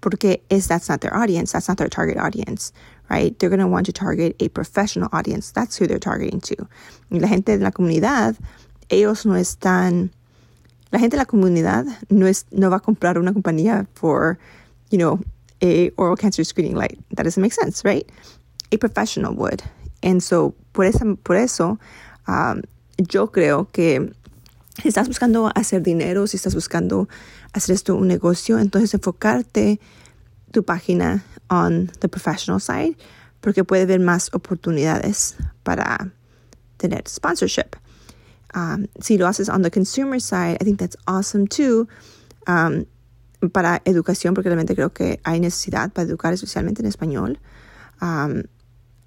porque 0.00 0.42
es 0.50 0.66
that's 0.66 0.88
not 0.88 1.00
their 1.00 1.14
audience, 1.14 1.52
that's 1.52 1.68
not 1.68 1.78
their 1.78 1.88
target 1.88 2.16
audience, 2.16 2.72
right? 3.08 3.38
They're 3.38 3.48
going 3.48 3.60
to 3.60 3.68
want 3.68 3.86
to 3.86 3.92
target 3.92 4.34
a 4.40 4.48
professional 4.48 5.08
audience. 5.12 5.52
That's 5.52 5.76
who 5.76 5.86
they're 5.86 6.00
targeting 6.00 6.40
to. 6.40 6.68
Y 7.12 7.18
la 7.18 7.28
gente 7.28 7.56
de 7.56 7.62
la 7.62 7.70
comunidad, 7.70 8.36
ellos 8.90 9.24
no 9.24 9.34
están 9.34 10.10
la 10.90 10.98
gente 10.98 11.16
de 11.16 11.22
la 11.22 11.26
comunidad 11.26 11.84
no, 12.08 12.26
es, 12.26 12.46
no 12.50 12.70
va 12.70 12.76
a 12.76 12.80
comprar 12.80 13.18
una 13.18 13.32
compañía 13.32 13.86
for, 13.94 14.38
you 14.90 14.98
know, 14.98 15.20
a 15.62 15.90
oral 15.96 16.16
cancer 16.16 16.44
screening 16.44 16.76
light. 16.76 16.98
That 17.14 17.24
doesn't 17.24 17.40
make 17.40 17.54
sense, 17.54 17.82
right? 17.84 18.10
A 18.72 18.78
professional 18.78 19.34
would. 19.34 19.62
And 20.02 20.22
so, 20.22 20.54
por, 20.72 20.84
esa, 20.84 21.04
por 21.24 21.36
eso, 21.36 21.78
um, 22.28 22.62
yo 22.98 23.32
creo 23.32 23.68
que 23.72 24.12
si 24.80 24.88
estás 24.88 25.08
buscando 25.08 25.50
hacer 25.54 25.82
dinero, 25.82 26.26
si 26.26 26.36
estás 26.36 26.54
buscando 26.54 27.08
hacer 27.52 27.74
esto 27.74 27.96
un 27.96 28.08
negocio, 28.08 28.58
entonces 28.58 28.92
enfocarte 28.94 29.80
tu 30.52 30.62
página 30.62 31.24
on 31.48 31.90
the 32.00 32.08
professional 32.08 32.60
side, 32.60 32.96
porque 33.40 33.64
puede 33.64 33.82
haber 33.82 34.00
más 34.00 34.32
oportunidades 34.34 35.36
para 35.62 36.12
tener 36.76 37.08
sponsorship. 37.08 37.76
Um, 38.54 38.86
si 39.00 39.18
lo 39.18 39.26
haces 39.26 39.48
on 39.48 39.62
the 39.62 39.70
consumer 39.70 40.20
side, 40.20 40.56
I 40.60 40.64
think 40.64 40.78
that's 40.78 40.96
awesome 41.06 41.46
too. 41.46 41.88
Um, 42.46 42.86
para 43.52 43.82
educación, 43.84 44.34
porque 44.34 44.48
realmente 44.48 44.74
creo 44.74 44.92
que 44.92 45.20
hay 45.24 45.40
necesidad 45.40 45.92
para 45.92 46.06
educar, 46.06 46.32
especialmente 46.32 46.82
en 46.82 46.86
español, 46.86 47.38
um, 48.00 48.42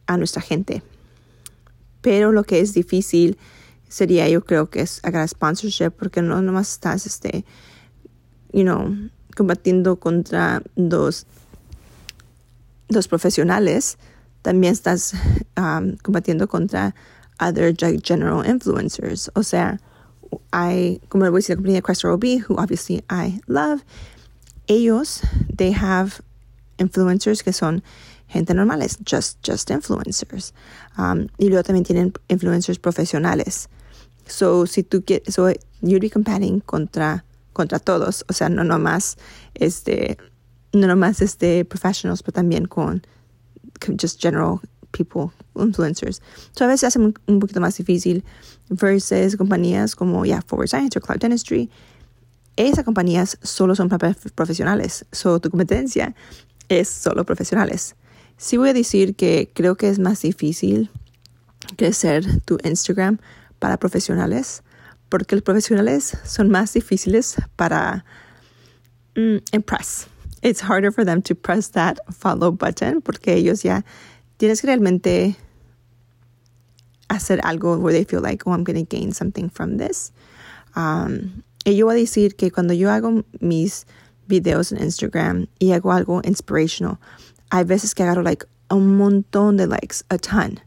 a 0.08 0.17
nuestra 0.17 0.41
gente. 0.41 0.84
Pero 2.01 2.31
lo 2.31 2.43
que 2.43 2.60
es 2.60 2.74
difícil 2.74 3.38
sería, 3.88 4.29
yo 4.29 4.46
creo 4.46 4.69
que 4.69 4.81
es 4.81 5.00
agarrar 5.03 5.27
sponsorship, 5.27 5.91
porque 5.91 6.22
no 6.22 6.41
nomás 6.41 6.72
estás, 6.72 7.05
este, 7.05 7.43
you 8.53 8.63
know, 8.63 8.96
combatiendo 9.36 10.00
contra 10.00 10.62
dos, 10.75 11.25
dos 12.88 13.08
profesionales, 13.08 13.98
también 14.41 14.74
estás 14.74 15.13
um, 15.58 15.98
combatiendo 15.98 16.48
contra 16.48 16.96
other 17.39 17.74
general 17.74 18.43
influencers. 18.43 19.29
O 19.36 19.43
sea, 19.43 19.79
hay, 20.51 21.01
como 21.10 21.24
le 21.25 21.31
voy 21.31 21.39
a 21.39 21.41
decir, 21.41 21.58
la 21.58 21.62
compañía 21.62 21.81
Questor 21.81 22.12
OB, 22.12 22.41
who 22.48 22.55
obviously 22.58 23.03
I 23.10 23.41
love, 23.48 23.84
ellos, 24.67 25.22
they 25.55 25.72
have 25.72 26.22
influencers 26.77 27.43
que 27.43 27.53
son 27.53 27.84
gente 28.27 28.53
normales, 28.53 28.98
just, 29.03 29.41
just 29.41 29.69
influencers. 29.69 30.53
Um, 30.98 31.29
y 31.38 31.50
luego 31.50 31.63
también 31.63 31.86
tienen 31.86 32.13
influencers 32.29 32.79
profesionales. 32.79 33.67
So, 34.27 34.65
si 34.65 34.84
tú 34.84 35.03
quieres, 35.03 35.34
so 35.34 35.51
you'd 35.81 36.01
be 36.01 36.10
competing 36.10 36.62
contra, 36.62 37.24
contra 37.53 37.79
todos, 37.79 38.24
o 38.29 38.34
sea, 38.34 38.50
no 38.50 38.63
nomás, 38.63 39.17
este, 39.55 40.17
no 40.72 40.88
nomás 40.88 41.22
este 41.22 41.65
professionals, 41.65 42.22
pero 42.22 42.34
también 42.34 42.65
con 42.65 43.01
just 44.00 44.22
general 44.22 44.62
people, 44.91 45.31
influencers. 45.55 46.22
So 46.51 46.65
a 46.65 46.67
veces 46.67 46.84
hace 46.86 47.00
un, 47.00 47.39
poquito 47.39 47.60
más 47.60 47.77
difícil 47.77 48.24
versus 48.69 49.36
compañías 49.36 49.96
como 49.96 50.25
ya 50.25 50.41
Forward 50.41 50.69
Science 50.69 50.98
o 50.98 51.01
Cloud 51.01 51.19
Dentistry. 51.19 51.69
Esas 52.55 52.84
compañías 52.84 53.38
solo 53.41 53.75
son 53.75 53.89
profesionales. 54.36 55.05
So 55.12 55.39
tu 55.39 55.50
competencia 55.50 56.13
es 56.67 56.89
solo 56.89 57.25
profesionales. 57.25 57.96
Sí 58.38 58.58
voy 58.58 58.69
a 58.69 58.74
decir 58.74 59.15
que 59.15 59.51
creo 59.53 59.75
que 59.75 59.89
es 59.89 60.00
más 60.00 60.22
difícil 60.22 60.89
crecer 61.77 62.41
tu 62.46 62.58
Instagram 62.63 63.19
para 63.60 63.77
profesionales 63.77 64.63
porque 65.10 65.36
los 65.36 65.43
profesionales 65.43 66.17
son 66.24 66.50
más 66.50 66.74
difíciles 66.74 67.36
para 67.55 68.05
mm, 69.15 69.38
impress. 69.51 70.08
It's 70.41 70.62
harder 70.62 70.91
for 70.91 71.03
them 71.03 71.22
to 71.24 71.36
press 71.36 71.72
that 71.72 71.98
follow 72.12 72.51
button 72.51 73.01
porque 73.01 73.34
ellos 73.34 73.63
ya 73.63 73.84
tienes 74.39 74.62
que 74.62 74.67
realmente 74.67 75.36
hacer 77.10 77.41
algo 77.43 77.77
where 77.77 77.93
they 77.93 78.05
feel 78.05 78.22
like, 78.22 78.48
oh, 78.48 78.53
I'm 78.53 78.63
going 78.63 78.84
to 78.84 78.98
gain 78.98 79.12
something 79.12 79.50
from 79.50 79.77
this. 79.77 80.13
Um, 80.75 81.43
y 81.65 81.75
yo 81.75 81.86
voy 81.86 81.96
a 81.96 82.00
decir 82.00 82.36
que 82.36 82.50
cuando 82.50 82.74
yo 82.74 82.89
hago 82.89 83.25
mis 83.41 83.86
videos 84.27 84.72
en 84.72 84.81
Instagram 84.81 85.48
y 85.60 85.74
hago 85.74 85.91
algo 85.91 86.22
inspirational, 86.24 86.98
hay 87.51 87.65
veces 87.65 87.93
que 87.93 88.03
agarro 88.03 88.24
like 88.24 88.46
un 88.69 88.98
montón 88.98 89.58
de 89.58 89.67
likes, 89.67 90.03
a 90.10 90.17
ton, 90.17 90.62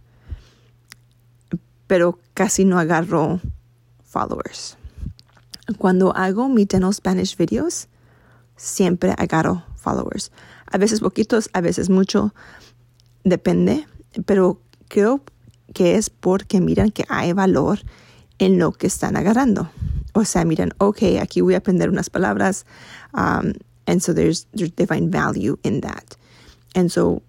pero 1.86 2.18
casi 2.34 2.64
no 2.66 2.78
agarro 2.78 3.40
followers. 4.04 4.76
Cuando 5.78 6.14
hago 6.14 6.48
mi 6.48 6.66
dental 6.66 6.92
Spanish 6.92 7.36
videos, 7.38 7.88
siempre 8.56 9.14
agarro 9.16 9.64
followers. 9.76 10.30
A 10.66 10.76
veces 10.76 11.00
poquitos, 11.00 11.48
a 11.54 11.62
veces 11.62 11.88
mucho, 11.88 12.34
depende, 13.24 13.86
pero 14.26 14.60
creo 14.88 15.22
que 15.74 15.96
es 15.96 16.10
porque 16.10 16.60
miran 16.60 16.90
que 16.90 17.04
hay 17.08 17.32
valor 17.32 17.80
en 18.38 18.58
lo 18.58 18.72
que 18.72 18.86
están 18.86 19.16
agarrando. 19.16 19.70
O 20.14 20.24
sea, 20.24 20.44
miran, 20.44 20.72
ok, 20.78 21.02
aquí 21.20 21.40
voy 21.40 21.54
a 21.54 21.58
aprender 21.58 21.88
unas 21.88 22.10
palabras, 22.10 22.66
um, 23.14 23.52
and 23.86 24.00
so 24.00 24.12
there's, 24.12 24.46
they 24.76 24.86
find 24.86 25.10
value 25.10 25.56
in 25.62 25.80
that. 25.80 26.16
And 26.74 26.90
so, 26.90 27.22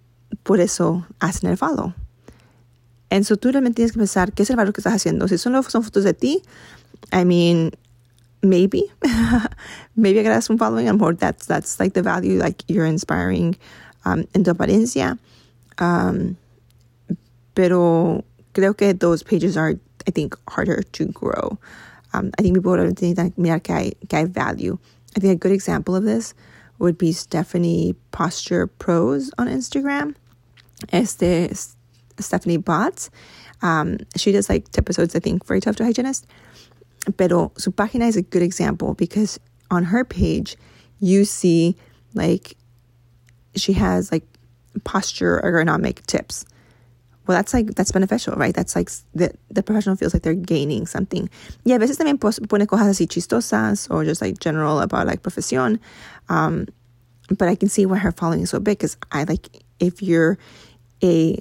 por 0.44 0.60
eso 0.60 1.06
hacen 1.20 1.50
el 1.50 1.58
follow. 1.58 1.94
And 3.10 3.26
so, 3.26 3.38
tú 3.38 3.52
realmente 3.52 3.76
tienes 3.76 3.94
que 3.94 4.00
pensar 4.00 4.34
qué 4.34 4.44
es 4.44 4.50
el 4.50 4.58
valor 4.58 4.74
que 4.74 4.82
estás 4.82 4.96
haciendo. 4.96 5.28
Si 5.28 5.38
solo 5.38 5.64
son 5.64 5.84
fotos 5.84 6.04
de 6.04 6.14
ti, 6.14 6.42
I 7.14 7.24
mean, 7.24 7.72
maybe, 8.42 8.84
maybe 9.96 10.20
agarras 10.20 10.50
un 10.50 10.58
following, 10.58 10.90
and 10.90 11.00
more 11.00 11.16
that's, 11.16 11.46
that's 11.46 11.80
like 11.80 11.94
the 11.94 12.02
value, 12.02 12.38
like 12.38 12.64
you're 12.68 12.86
inspiring 12.86 13.56
um, 14.04 14.26
en 14.34 14.44
tu 14.44 14.52
apariencia. 14.52 15.18
Um, 15.80 16.38
pero 17.56 18.24
creo 18.54 18.76
que 18.76 18.94
those 18.94 19.24
pages 19.24 19.58
are, 19.58 19.74
I 20.08 20.12
think, 20.12 20.38
harder 20.50 20.82
to 20.82 21.06
grow. 21.08 21.58
Um, 22.14 22.32
I 22.38 22.42
think 22.42 22.56
people 22.56 22.76
to 22.76 22.84
mirar 23.38 23.64
que 23.64 23.74
hay, 23.74 23.94
que 24.08 24.20
hay 24.20 24.26
value. 24.26 24.78
I 25.16 25.20
think 25.20 25.34
a 25.34 25.36
good 25.36 25.52
example 25.52 25.96
of 25.96 26.04
this 26.04 26.34
would 26.80 26.98
be 26.98 27.12
Stephanie 27.12 27.96
Posture 28.12 28.68
Pros 28.68 29.32
on 29.38 29.48
Instagram. 29.48 30.16
Este 30.92 31.56
Stephanie 32.20 32.58
Bots. 32.58 33.10
Um, 33.62 34.00
she 34.16 34.32
does 34.32 34.50
like 34.50 34.66
episodes, 34.78 35.16
I 35.16 35.20
think, 35.20 35.46
very 35.46 35.62
tough 35.62 35.78
to 35.78 35.86
hygienist. 35.86 36.28
Pero 37.18 37.52
su 37.58 37.72
página 37.72 38.08
is 38.08 38.18
a 38.18 38.22
good 38.22 38.42
example 38.42 38.94
because 38.94 39.40
on 39.72 39.86
her 39.86 40.04
page, 40.04 40.56
you 41.00 41.26
see 41.26 41.76
like 42.14 42.56
she 43.56 43.74
has 43.74 44.12
like 44.12 44.24
posture 44.84 45.42
ergonomic 45.44 46.06
tips. 46.06 46.46
Well, 47.26 47.38
that's 47.38 47.54
like, 47.54 47.76
that's 47.76 47.92
beneficial, 47.92 48.36
right? 48.36 48.54
That's 48.54 48.76
like 48.76 48.90
the, 49.16 49.34
the 49.50 49.64
professional 49.64 49.96
feels 49.96 50.14
like 50.14 50.24
they're 50.24 50.34
gaining 50.34 50.86
something. 50.86 51.30
Yeah, 51.64 51.76
Y 51.76 51.78
a 51.78 51.80
veces 51.80 51.98
también 51.98 52.20
pone 52.20 52.68
cosas 52.68 52.88
así 52.88 53.08
chistosas 53.08 53.90
or 53.90 54.04
just 54.04 54.22
like 54.22 54.40
general 54.40 54.82
about 54.82 55.08
like 55.08 55.24
profesión. 55.24 55.80
Um, 56.28 56.68
but 57.30 57.48
I 57.48 57.56
can 57.56 57.70
see 57.70 57.86
why 57.86 57.98
her 57.98 58.12
following 58.12 58.42
is 58.42 58.50
so 58.50 58.60
big 58.60 58.78
because 58.78 58.98
I 59.12 59.24
like, 59.24 59.48
if 59.80 60.02
you're 60.02 60.38
a 61.02 61.38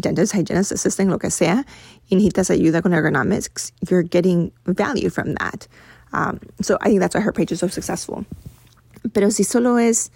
dentist, 0.00 0.32
hygienist, 0.32 0.72
assistant, 0.72 1.10
lo 1.10 1.18
que 1.18 1.30
sea, 1.30 1.64
y 2.10 2.16
necesitas 2.16 2.50
ayuda 2.50 2.82
con 2.82 2.92
ergonomics, 2.92 3.72
you're 3.88 4.02
getting 4.02 4.52
value 4.66 5.08
from 5.08 5.34
that. 5.34 5.66
Um, 6.12 6.40
so 6.60 6.78
I 6.80 6.88
think 6.88 7.00
that's 7.00 7.14
why 7.14 7.20
her 7.20 7.32
page 7.32 7.52
is 7.52 7.60
so 7.60 7.68
successful. 7.68 8.24
Pero 9.14 9.30
si 9.30 9.42
solo 9.42 9.76
es 9.76 10.10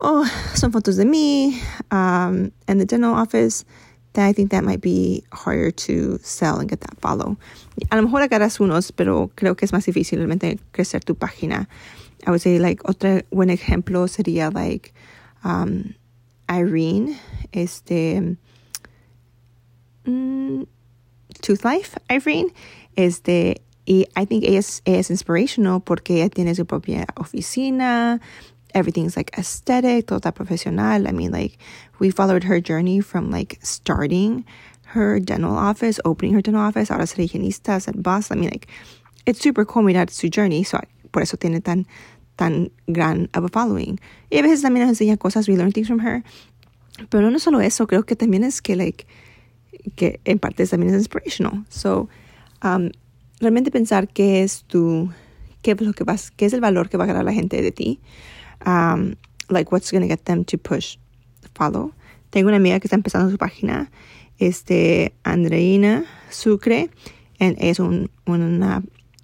oh, 0.00 0.24
some 0.54 0.72
photos 0.72 0.98
of 0.98 1.06
me 1.06 1.60
um, 1.90 2.52
and 2.66 2.80
the 2.80 2.84
dental 2.84 3.14
office, 3.14 3.64
then 4.12 4.26
I 4.26 4.32
think 4.32 4.50
that 4.50 4.64
might 4.64 4.80
be 4.80 5.24
harder 5.32 5.70
to 5.70 6.18
sell 6.22 6.58
and 6.58 6.68
get 6.68 6.80
that 6.80 7.00
follow. 7.00 7.36
A 7.90 7.96
lo 7.96 8.02
mejor 8.02 8.26
agarras 8.26 8.58
unos, 8.60 8.90
pero 8.90 9.30
creo 9.36 9.56
que 9.56 9.64
es 9.64 9.72
más 9.72 9.86
difícil 9.86 10.18
realmente 10.18 10.58
crecer 10.72 11.04
tu 11.04 11.14
página. 11.14 11.66
I 12.26 12.30
would 12.30 12.40
say, 12.40 12.58
like, 12.58 12.80
otro 12.88 13.22
buen 13.30 13.48
ejemplo 13.48 14.08
sería, 14.08 14.52
like, 14.52 14.92
um, 15.44 15.94
Irene, 16.48 17.16
este, 17.52 18.36
mm, 20.04 20.66
Tooth 21.40 21.64
Life, 21.64 21.96
Irene, 22.10 22.52
este, 22.96 23.62
y 23.86 24.06
I 24.16 24.26
think 24.26 24.44
ella 24.44 24.58
es, 24.58 24.82
ella 24.84 24.98
es 24.98 25.10
inspirational 25.10 25.80
porque 25.80 26.16
ella 26.16 26.28
tiene 26.28 26.54
su 26.54 26.66
propia 26.66 27.06
oficina, 27.16 28.20
everything's 28.74 29.16
like 29.16 29.36
aesthetic, 29.38 30.06
toda 30.06 30.32
profesional. 30.32 31.06
I 31.06 31.12
mean, 31.12 31.32
like, 31.32 31.58
we 31.98 32.10
followed 32.10 32.44
her 32.44 32.60
journey 32.60 33.00
from 33.00 33.30
like 33.30 33.58
starting 33.62 34.44
her 34.88 35.20
dental 35.20 35.56
office, 35.56 36.00
opening 36.04 36.34
her 36.34 36.42
dental 36.42 36.62
office, 36.62 36.90
ahora 36.90 37.06
ser 37.06 37.22
higienista, 37.22 37.80
ser 37.80 37.92
boss. 37.92 38.30
I 38.30 38.36
mean, 38.36 38.50
like, 38.50 38.68
it's 39.26 39.40
super 39.40 39.64
cool 39.64 39.82
mirar 39.82 40.10
su 40.10 40.28
journey. 40.28 40.64
So, 40.64 40.80
por 41.12 41.22
eso 41.22 41.36
tiene 41.36 41.62
tan, 41.62 41.86
tan 42.36 42.70
gran 42.90 43.28
of 43.34 43.44
a 43.44 43.48
following. 43.48 43.98
Y 44.30 44.38
a 44.38 44.42
veces 44.42 44.62
también 44.62 44.86
nos 44.86 44.98
enseña 44.98 45.18
cosas, 45.18 45.48
we 45.48 45.56
learn 45.56 45.72
things 45.72 45.88
from 45.88 46.00
her. 46.00 46.22
Pero 47.10 47.30
no 47.30 47.38
solo 47.38 47.60
eso, 47.60 47.86
creo 47.86 48.04
que 48.04 48.16
también 48.16 48.44
es 48.44 48.60
que, 48.60 48.76
like, 48.76 49.06
que 49.94 50.20
en 50.24 50.38
parte 50.38 50.66
también 50.66 50.94
es 50.94 50.98
inspirational. 50.98 51.64
So, 51.68 52.08
um, 52.62 52.90
realmente 53.40 53.70
pensar 53.70 54.08
qué 54.08 54.42
es 54.42 54.64
tu, 54.64 55.10
qué 55.62 55.72
es 55.72 55.80
lo 55.80 55.92
que 55.92 56.04
vas, 56.04 56.30
qué 56.30 56.46
es 56.46 56.52
el 56.52 56.60
valor 56.60 56.88
que 56.88 56.96
va 56.96 57.04
a 57.04 57.06
ganar 57.06 57.24
la 57.24 57.32
gente 57.32 57.62
de 57.62 57.72
ti 57.72 58.00
um, 58.66 59.16
like 59.50 59.72
what's 59.72 59.90
going 59.90 60.02
to 60.02 60.08
get 60.08 60.24
them 60.24 60.44
to 60.44 60.58
push 60.58 60.96
follow. 61.54 61.92
Tengo 62.30 62.48
una 62.48 62.56
amiga 62.56 62.80
que 62.80 62.88
está 62.88 62.96
empezando 62.96 63.30
su 63.30 63.38
página, 63.38 63.88
este, 64.38 65.12
Andreina 65.24 66.06
Sucre, 66.30 66.90
and 67.40 67.56
es 67.58 67.78
un, 67.80 68.10
una, 68.26 68.82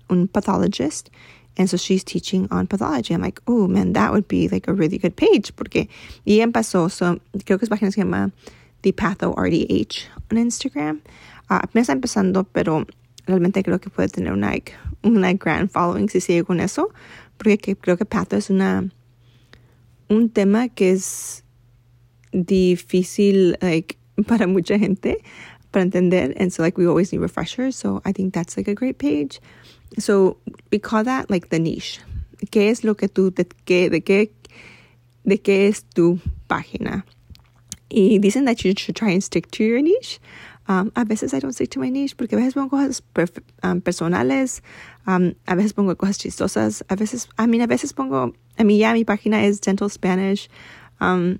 un 0.08 0.28
pathologist. 0.28 1.10
And 1.56 1.70
so 1.70 1.76
she's 1.76 2.02
teaching 2.02 2.48
on 2.50 2.66
pathology. 2.66 3.14
I'm 3.14 3.20
like, 3.20 3.40
oh 3.46 3.68
man, 3.68 3.92
that 3.92 4.10
would 4.10 4.26
be 4.26 4.48
like 4.48 4.66
a 4.66 4.72
really 4.72 4.98
good 4.98 5.14
page. 5.14 5.54
Porque, 5.54 5.88
y 6.26 6.40
empezó, 6.40 6.90
so, 6.90 7.20
creo 7.44 7.58
que 7.58 7.66
su 7.66 7.70
página 7.70 7.92
se 7.92 8.00
llama 8.00 8.32
The 8.82 8.92
Patho 8.92 9.34
RDH 9.36 10.06
on 10.32 10.38
Instagram. 10.38 11.00
Uh, 11.48 11.60
está 11.74 11.92
empezando, 11.92 12.44
pero 12.44 12.86
realmente 13.26 13.62
creo 13.62 13.80
que 13.80 13.90
puede 13.90 14.08
tener 14.08 14.32
una, 14.32 14.52
una 15.02 15.32
gran 15.34 15.68
following 15.68 16.08
si 16.08 16.20
sigue 16.20 16.44
con 16.44 16.58
eso, 16.58 16.90
porque 17.38 17.58
creo 17.76 17.96
que 17.96 18.04
Patho 18.04 18.36
es 18.36 18.50
una 18.50 18.90
un 20.14 20.28
tema 20.28 20.68
que 20.68 20.92
es 20.92 21.44
difícil 22.32 23.56
like 23.60 23.96
para 24.26 24.46
mucha 24.46 24.78
gente 24.78 25.22
para 25.70 25.82
entender 25.82 26.32
and 26.38 26.52
so 26.52 26.62
like 26.62 26.78
we 26.78 26.86
always 26.86 27.12
need 27.12 27.20
refreshers 27.20 27.76
so 27.76 28.00
I 28.04 28.12
think 28.12 28.32
that's 28.32 28.56
like 28.56 28.68
a 28.68 28.74
great 28.74 28.98
page. 28.98 29.40
So 29.98 30.36
we 30.70 30.78
call 30.78 31.04
that 31.04 31.30
like 31.30 31.50
the 31.50 31.58
niche. 31.58 32.00
Qué 32.50 32.70
es 32.70 32.84
lo 32.84 32.94
que 32.94 33.08
tú 33.08 33.34
de 33.34 33.44
qué 33.66 33.90
de 33.90 34.00
qué 34.00 34.30
de 35.24 35.38
qué 35.38 35.68
es 35.68 35.84
tu 35.94 36.18
página? 36.48 37.04
Y 37.90 38.18
dicen 38.18 38.44
that 38.46 38.64
you 38.64 38.74
should 38.76 38.96
try 38.96 39.10
and 39.10 39.22
stick 39.22 39.50
to 39.52 39.64
your 39.64 39.80
niche 39.82 40.20
Um, 40.66 40.92
a 40.96 41.04
veces 41.04 41.34
I 41.34 41.40
don't 41.40 41.52
stick 41.52 41.70
to 41.72 41.80
my 41.80 41.90
niche 41.90 42.16
porque 42.16 42.32
a 42.32 42.36
veces 42.36 42.54
pongo 42.54 42.70
cosas 42.70 43.02
um, 43.62 43.82
personales, 43.82 44.62
um, 45.06 45.34
a 45.46 45.54
veces 45.54 45.74
pongo 45.74 45.94
cosas 45.94 46.16
chistosas, 46.16 46.82
a 46.88 46.96
veces, 46.96 47.28
I 47.38 47.46
mean, 47.46 47.60
a 47.60 47.66
veces 47.66 47.92
pongo, 47.92 48.32
a 48.56 48.64
mí 48.64 48.78
ya 48.78 48.94
mi 48.94 49.04
página 49.04 49.44
es 49.44 49.60
Gentle 49.62 49.90
Spanish, 49.90 50.48
um, 51.00 51.38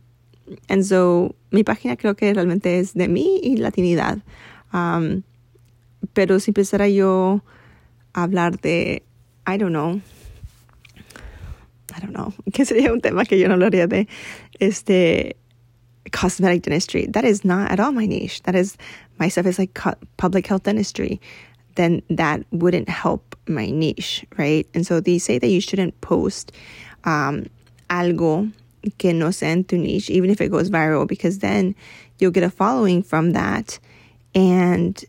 and 0.69 0.85
so 0.85 1.35
mi 1.50 1.64
página 1.64 1.97
creo 1.97 2.14
que 2.14 2.35
realmente 2.35 2.78
es 2.78 2.93
de 2.93 3.09
mí 3.09 3.40
y 3.43 3.57
latinidad. 3.57 4.19
Um, 4.75 5.23
pero 6.12 6.38
si 6.38 6.50
empezara 6.50 6.88
yo 6.88 7.43
a 8.12 8.25
hablar 8.25 8.61
de, 8.61 9.02
I 9.47 9.57
don't 9.57 9.73
know, 9.73 10.02
I 11.97 12.00
don't 12.00 12.12
know, 12.12 12.35
que 12.52 12.66
sería 12.66 12.93
un 12.93 13.00
tema 13.00 13.25
que 13.25 13.38
yo 13.38 13.49
no 13.49 13.54
hablaría 13.54 13.87
de, 13.87 14.07
este, 14.59 15.37
cosmetic 16.11 16.63
dentistry. 16.63 17.07
That 17.07 17.25
is 17.25 17.45
not 17.45 17.71
at 17.71 17.81
all 17.81 17.93
my 17.93 18.07
niche. 18.07 18.43
That 18.43 18.55
is 18.55 18.77
my 19.19 19.29
stuff 19.29 19.47
is 19.47 19.59
like 19.59 19.79
public 20.17 20.47
health 20.47 20.65
dentistry, 20.65 21.21
then 21.77 22.03
that 22.11 22.45
wouldn't 22.51 22.89
help 22.89 23.37
my 23.49 23.67
niche, 23.71 24.25
right? 24.37 24.67
And 24.75 24.87
so 24.87 25.01
they 25.01 25.19
say 25.19 25.39
that 25.39 25.49
you 25.49 25.61
shouldn't 25.61 26.01
post 26.01 26.53
um, 27.05 27.47
algo 27.91 28.53
que 28.99 29.13
no 29.13 29.31
sea 29.31 29.47
en 29.47 29.65
tu 29.65 29.79
niche, 29.79 30.11
even 30.11 30.31
if 30.31 30.41
it 30.41 30.51
goes 30.51 30.71
viral, 30.71 31.07
because 31.07 31.39
then 31.39 31.75
you'll 32.19 32.31
get 32.31 32.43
a 32.43 32.51
following 32.51 33.03
from 33.03 33.33
that. 33.33 33.79
And 34.35 35.03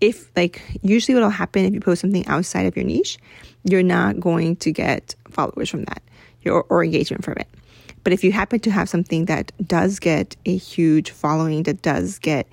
if, 0.00 0.30
like, 0.36 0.62
usually 0.82 1.14
what'll 1.14 1.30
happen 1.30 1.64
if 1.64 1.72
you 1.72 1.80
post 1.80 2.00
something 2.00 2.26
outside 2.26 2.66
of 2.66 2.76
your 2.76 2.84
niche, 2.84 3.18
you're 3.64 3.82
not 3.82 4.20
going 4.20 4.56
to 4.56 4.72
get 4.72 5.14
followers 5.30 5.70
from 5.70 5.84
that 5.84 6.02
or, 6.44 6.64
or 6.68 6.84
engagement 6.84 7.24
from 7.24 7.34
it. 7.38 7.48
But 8.06 8.12
if 8.12 8.22
you 8.22 8.30
happen 8.30 8.60
to 8.60 8.70
have 8.70 8.88
something 8.88 9.24
that 9.24 9.50
does 9.66 9.98
get 9.98 10.36
a 10.46 10.56
huge 10.56 11.10
following, 11.10 11.64
that 11.64 11.82
does 11.82 12.20
get 12.20 12.46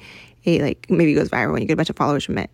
a 0.47 0.59
like 0.63 0.89
maybe 0.89 1.13
goes 1.13 1.29
viral 1.29 1.51
and 1.51 1.59
you 1.59 1.67
get 1.67 1.73
a 1.73 1.77
bunch 1.77 1.91
of 1.91 1.95
followers 1.95 2.25
from 2.25 2.39
it, 2.39 2.49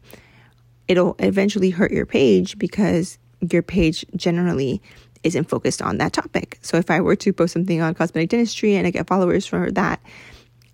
it'll 0.89 1.15
eventually 1.19 1.69
hurt 1.69 1.93
your 1.93 2.05
page 2.05 2.57
because 2.57 3.17
your 3.39 3.61
page 3.61 4.05
generally 4.17 4.81
isn't 5.23 5.45
focused 5.45 5.81
on 5.81 5.97
that 5.99 6.11
topic. 6.11 6.57
So 6.61 6.75
if 6.75 6.91
I 6.91 6.99
were 6.99 7.15
to 7.15 7.31
post 7.31 7.53
something 7.53 7.79
on 7.79 7.93
cosmetic 7.93 8.31
dentistry 8.31 8.75
and 8.75 8.85
I 8.85 8.89
get 8.91 9.07
followers 9.07 9.45
for 9.45 9.71
that, 9.71 10.01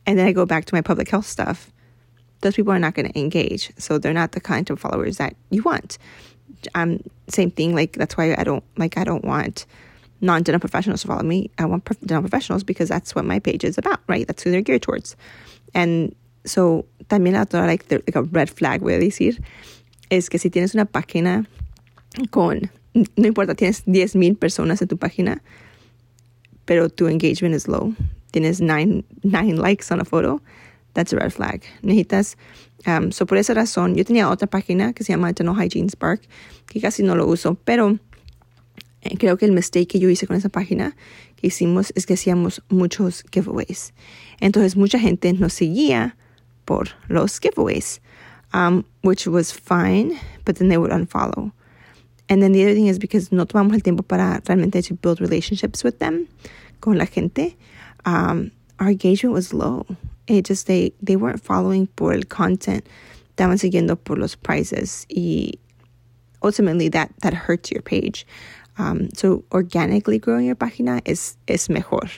and 0.08 0.18
then 0.18 0.26
I 0.26 0.32
go 0.32 0.48
back 0.48 0.66
to 0.66 0.74
my 0.74 0.82
public 0.82 1.08
health 1.08 1.28
stuff, 1.28 1.72
those 2.42 2.56
people 2.56 2.74
are 2.74 2.80
not 2.80 2.96
going 2.96 3.08
to 3.08 3.20
engage. 3.20 3.72
So 3.78 4.00
they're 4.00 4.14
not 4.14 4.32
the 4.32 4.42
kind 4.42 4.68
of 4.72 4.80
followers 4.80 5.18
that 5.18 5.36
you 5.52 5.62
want. 5.62 6.00
Um, 6.74 7.02
same 7.28 7.52
thing. 7.52 7.76
Like 7.76 7.92
that's 7.92 8.18
why 8.18 8.34
I 8.36 8.44
don't 8.44 8.64
like 8.78 8.98
I 8.98 9.04
don't 9.04 9.26
want 9.26 9.68
non-dental 10.26 10.60
professionals 10.60 11.02
to 11.02 11.08
follow 11.08 11.24
me. 11.24 11.50
I 11.58 11.66
want 11.66 11.86
dental 11.86 12.22
professionals 12.22 12.64
because 12.64 12.90
that's 12.90 13.16
what 13.16 13.26
my 13.26 13.40
page 13.40 13.64
is 13.64 13.78
about, 13.78 14.00
right? 14.08 14.28
That's 14.28 14.44
who 14.44 14.52
they're 14.52 14.62
geared 14.62 14.82
towards. 14.82 15.16
And 15.74 16.16
so 16.46 16.86
también 17.10 17.36
otra, 17.36 17.66
like, 17.66 17.90
like 17.92 18.16
a 18.16 18.24
red 18.24 18.50
flag, 18.50 18.82
voy 18.82 18.94
a 18.94 19.00
decir, 19.00 19.42
es 20.10 20.30
que 20.30 20.40
si 20.40 20.50
tienes 20.50 20.74
una 20.74 20.86
página 20.86 21.46
con, 22.32 22.70
no 22.94 23.28
importa, 23.28 23.56
tienes 23.56 23.84
10,000 23.86 24.36
personas 24.36 24.82
en 24.82 24.88
tu 24.88 24.98
página, 24.98 25.42
pero 26.66 26.90
tu 26.90 27.08
engagement 27.08 27.56
is 27.56 27.68
low, 27.68 27.94
tienes 28.32 28.62
9, 28.62 29.04
nine 29.24 29.56
likes 29.58 29.92
on 29.92 30.00
a 30.00 30.06
photo, 30.06 30.42
that's 30.94 31.14
a 31.14 31.18
red 31.18 31.34
flag. 31.34 31.64
Necesitas, 31.84 32.36
um, 32.88 33.12
so 33.12 33.26
por 33.26 33.38
esa 33.38 33.54
razón, 33.54 33.96
yo 33.96 34.04
tenía 34.04 34.30
otra 34.30 34.48
página 34.48 34.94
que 34.94 35.04
se 35.04 35.14
llama 35.14 35.34
Dental 35.34 35.56
Hygiene 35.56 35.90
Spark, 35.90 36.22
que 36.68 36.80
casi 36.80 37.04
no 37.04 37.16
lo 37.16 37.28
uso, 37.28 37.56
pero 37.66 38.00
creo 39.18 39.38
que 39.38 39.46
el 39.46 39.52
mistake 39.52 39.88
que 39.88 40.00
yo 40.00 40.10
hice 40.10 40.28
con 40.28 40.36
esa 40.36 40.50
página 40.50 40.96
que 41.36 41.48
hicimos 41.48 41.92
es 41.96 42.06
que 42.06 42.16
hacíamos 42.16 42.62
muchos 42.70 43.24
giveaways. 43.32 43.94
Entonces 44.40 44.76
mucha 44.76 45.00
gente 45.00 45.34
nos 45.34 45.54
seguía 45.54 46.16
por 46.66 46.90
los 47.08 47.40
giveaways, 47.40 48.00
um, 48.54 48.84
which 49.04 49.28
was 49.28 49.52
fine, 49.52 50.20
but 50.44 50.58
then 50.58 50.70
they 50.70 50.78
would 50.78 50.92
unfollow. 50.92 51.52
And 52.28 52.42
then 52.42 52.54
the 52.54 52.64
other 52.64 52.74
thing 52.74 52.88
is 52.88 52.98
because 52.98 53.32
no 53.32 53.46
tomamos 53.46 53.74
el 53.74 53.82
tiempo 53.82 54.02
para 54.02 54.42
realmente 54.46 54.84
to 54.88 54.96
build 54.96 55.22
relationships 55.22 55.84
with 55.84 56.00
them, 56.00 56.28
con 56.82 56.98
la 56.98 57.06
gente, 57.06 57.56
um, 58.06 58.52
our 58.80 58.90
engagement 58.90 59.34
was 59.34 59.54
low. 59.54 59.86
It 60.28 60.46
just, 60.46 60.66
they, 60.66 60.92
they 61.04 61.16
weren't 61.16 61.44
following 61.44 61.88
por 61.96 62.14
el 62.14 62.24
content, 62.24 62.84
estaban 63.36 63.60
siguiendo 63.60 63.96
por 63.96 64.18
los 64.18 64.36
prizes 64.36 65.06
y 65.08 65.60
ultimately 66.42 66.90
that, 66.90 67.12
that 67.22 67.34
hurts 67.34 67.72
your 67.72 67.84
page. 67.84 68.26
Um, 68.78 69.10
so 69.14 69.44
organically 69.52 70.20
growing 70.20 70.46
your 70.46 70.56
página 70.56 71.02
es, 71.06 71.38
es 71.48 71.70
mejor. 71.70 72.10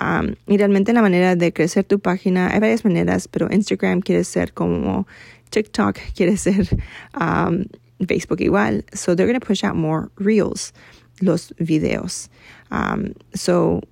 Um, 0.00 0.36
y 0.46 0.56
realmente 0.56 0.92
la 0.92 1.02
manera 1.02 1.36
de 1.36 1.52
crecer 1.52 1.84
tu 1.84 1.98
página, 1.98 2.48
hay 2.52 2.60
varias 2.60 2.84
maneras, 2.84 3.28
pero 3.28 3.48
Instagram 3.50 4.00
quiere 4.00 4.24
ser 4.24 4.52
como 4.54 5.06
TikTok, 5.50 5.98
quiere 6.16 6.36
ser 6.36 6.66
um, 7.14 7.66
Facebook 8.06 8.40
igual. 8.40 8.84
So 8.94 9.14
they're 9.14 9.26
going 9.26 9.38
to 9.38 9.46
push 9.46 9.64
out 9.64 9.76
more 9.76 10.10
reels, 10.16 10.72
los 11.20 11.52
videos. 11.58 12.28
Um, 12.70 13.14
so 13.34 13.82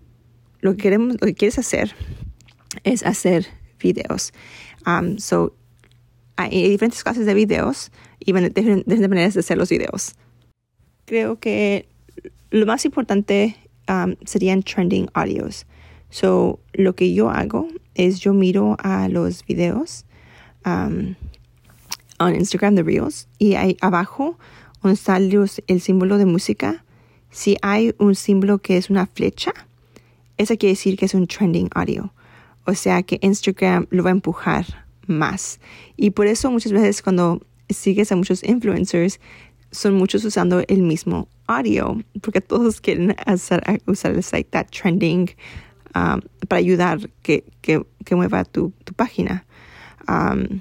lo 0.63 0.73
que 0.73 0.91
queremos, 0.91 1.21
lo 1.21 1.27
que 1.27 1.35
quieres 1.35 1.59
hacer 1.59 1.93
es 2.85 3.03
hacer 3.03 3.47
videos. 3.79 4.33
Um, 4.87 5.19
so 5.19 5.55
hay 6.37 6.71
diferentes 6.71 7.03
clases 7.03 7.27
de 7.27 7.35
videos 7.35 7.91
y 8.19 8.33
diferentes 8.33 9.09
maneras 9.09 9.35
de 9.35 9.41
hacer 9.41 9.59
los 9.59 9.69
videos. 9.69 10.15
Creo 11.05 11.39
que 11.39 11.90
lo 12.51 12.67
más 12.67 12.85
importante 12.85 13.57
um, 13.89 14.15
serían 14.25 14.63
trending 14.63 15.09
audios. 15.15 15.67
So, 16.11 16.59
lo 16.73 16.95
que 16.95 17.15
yo 17.15 17.31
hago 17.31 17.69
es 17.95 18.21
yo 18.21 18.35
miro 18.35 18.77
a 18.81 19.09
los 19.09 19.45
videos 19.47 20.05
um, 20.67 21.15
en 22.19 22.35
Instagram 22.35 22.75
de 22.75 22.83
Reels 22.83 23.29
y 23.39 23.55
ahí 23.55 23.77
abajo 23.81 24.37
donde 24.83 24.97
sale 24.97 25.39
el 25.67 25.81
símbolo 25.81 26.19
de 26.19 26.27
música, 26.27 26.85
si 27.31 27.57
hay 27.63 27.95
un 27.99 28.15
símbolo 28.15 28.59
que 28.59 28.77
es 28.77 28.91
una 28.91 29.07
flecha, 29.07 29.53
eso 30.37 30.57
quiere 30.57 30.73
decir 30.73 30.97
que 30.97 31.05
es 31.05 31.15
un 31.15 31.27
trending 31.27 31.69
audio. 31.75 32.13
O 32.65 32.75
sea 32.75 33.03
que 33.03 33.19
Instagram 33.23 33.87
lo 33.91 34.03
va 34.03 34.11
a 34.11 34.13
empujar 34.13 34.87
más. 35.07 35.61
Y 35.97 36.11
por 36.11 36.27
eso 36.27 36.51
muchas 36.51 36.73
veces 36.73 37.03
cuando 37.03 37.43
sigues 37.69 38.11
a 38.11 38.17
muchos 38.17 38.43
influencers, 38.43 39.21
son 39.71 39.95
muchos 39.95 40.25
usando 40.25 40.63
el 40.67 40.83
mismo 40.83 41.29
audio, 41.51 42.01
porque 42.23 42.41
todos 42.41 42.81
quieren 42.81 43.15
hacer, 43.27 43.61
usar 43.87 44.13
el 44.13 44.23
like 44.33 44.51
that 44.51 44.71
trending 44.71 45.29
um, 45.95 46.21
para 46.49 46.61
ayudar 46.61 46.99
que, 47.23 47.45
que, 47.63 47.85
mueva 48.15 48.45
tu, 48.45 48.73
tu 48.85 48.95
página. 48.95 49.45
Um, 50.09 50.61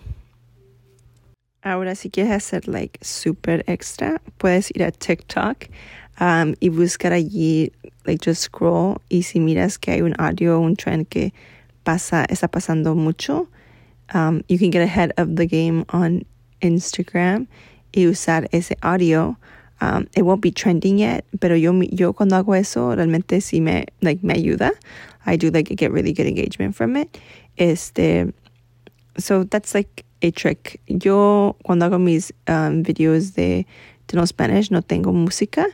ahora, 1.63 1.95
si 1.95 2.09
quieres 2.09 2.31
hacer 2.31 2.67
like 2.67 2.97
super 3.01 3.63
extra, 3.67 4.19
puedes 4.39 4.71
ir 4.75 4.83
a 4.83 4.91
TikTok 4.91 5.69
um, 6.19 6.55
y 6.59 6.69
buscar 6.69 7.13
allí, 7.13 7.71
like 8.05 8.19
just 8.23 8.41
scroll 8.41 9.01
y 9.09 9.21
si 9.21 9.39
miras 9.39 9.77
que 9.77 9.91
hay 9.91 10.01
un 10.01 10.15
audio, 10.19 10.59
un 10.59 10.75
trend 10.75 11.07
que 11.07 11.33
pasa, 11.83 12.25
está 12.29 12.47
pasando 12.47 12.95
mucho, 12.95 13.47
um, 14.13 14.41
you 14.47 14.57
can 14.57 14.71
get 14.71 14.81
ahead 14.81 15.13
of 15.17 15.35
the 15.35 15.45
game 15.45 15.85
on 15.89 16.25
Instagram 16.61 17.47
y 17.93 18.07
usar 18.07 18.47
ese 18.51 18.75
audio. 18.81 19.37
Um, 19.81 20.07
it 20.15 20.23
won't 20.23 20.41
be 20.41 20.51
trending 20.51 20.97
yet, 20.97 21.25
pero 21.39 21.55
yo, 21.55 21.71
yo 21.91 22.13
cuando 22.13 22.35
hago 22.35 22.57
eso 22.57 22.95
realmente 22.95 23.39
sí 23.41 23.61
me, 23.61 23.85
like, 24.01 24.21
me 24.23 24.33
ayuda. 24.33 24.71
I 25.25 25.35
do 25.35 25.51
like 25.51 25.73
get 25.75 25.91
really 25.91 26.13
good 26.13 26.27
engagement 26.27 26.75
from 26.75 26.95
it. 26.97 27.17
Este, 27.57 28.33
so 29.17 29.43
that's 29.43 29.73
like 29.73 30.05
a 30.21 30.31
trick. 30.31 30.81
Yo 30.87 31.55
cuando 31.63 31.89
hago 31.89 31.99
mis 31.99 32.31
um, 32.47 32.83
videos 32.83 33.35
de, 33.35 33.65
no 34.13 34.25
Spanish 34.25 34.71
no 34.71 34.81
tengo 34.81 35.13
música, 35.13 35.65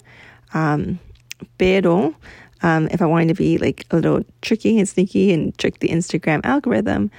um, 0.54 1.00
pero 1.58 2.14
um, 2.64 2.88
if 2.92 3.02
I 3.02 3.06
wanted 3.06 3.30
to 3.30 3.34
be 3.36 3.58
like 3.58 3.86
a 3.92 3.96
little 3.96 4.24
tricky 4.42 4.78
and 4.78 4.88
sneaky 4.88 5.34
and 5.34 5.58
trick 5.58 5.80
the 5.80 5.90
Instagram 5.90 6.42
algorithm, 6.44 7.12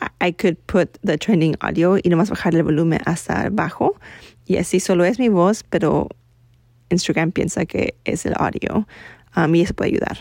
I, 0.00 0.08
I 0.20 0.30
could 0.30 0.64
put 0.66 0.98
the 1.02 1.16
trending 1.18 1.56
audio 1.60 1.94
y 1.94 2.02
nomás 2.08 2.30
bajar 2.30 2.54
el 2.54 2.62
volumen 2.62 3.00
hasta 3.06 3.50
bajo. 3.50 3.96
Y 4.46 4.56
así 4.56 4.80
solo 4.80 5.04
es 5.04 5.18
mi 5.18 5.28
voz, 5.28 5.62
pero 5.62 6.08
Instagram 6.90 7.32
piensa 7.32 7.64
que 7.66 7.94
es 8.04 8.26
el 8.26 8.34
audio. 8.36 8.86
Um, 9.36 9.54
y 9.54 9.62
eso 9.62 9.74
puede 9.74 9.90
ayudar. 9.90 10.18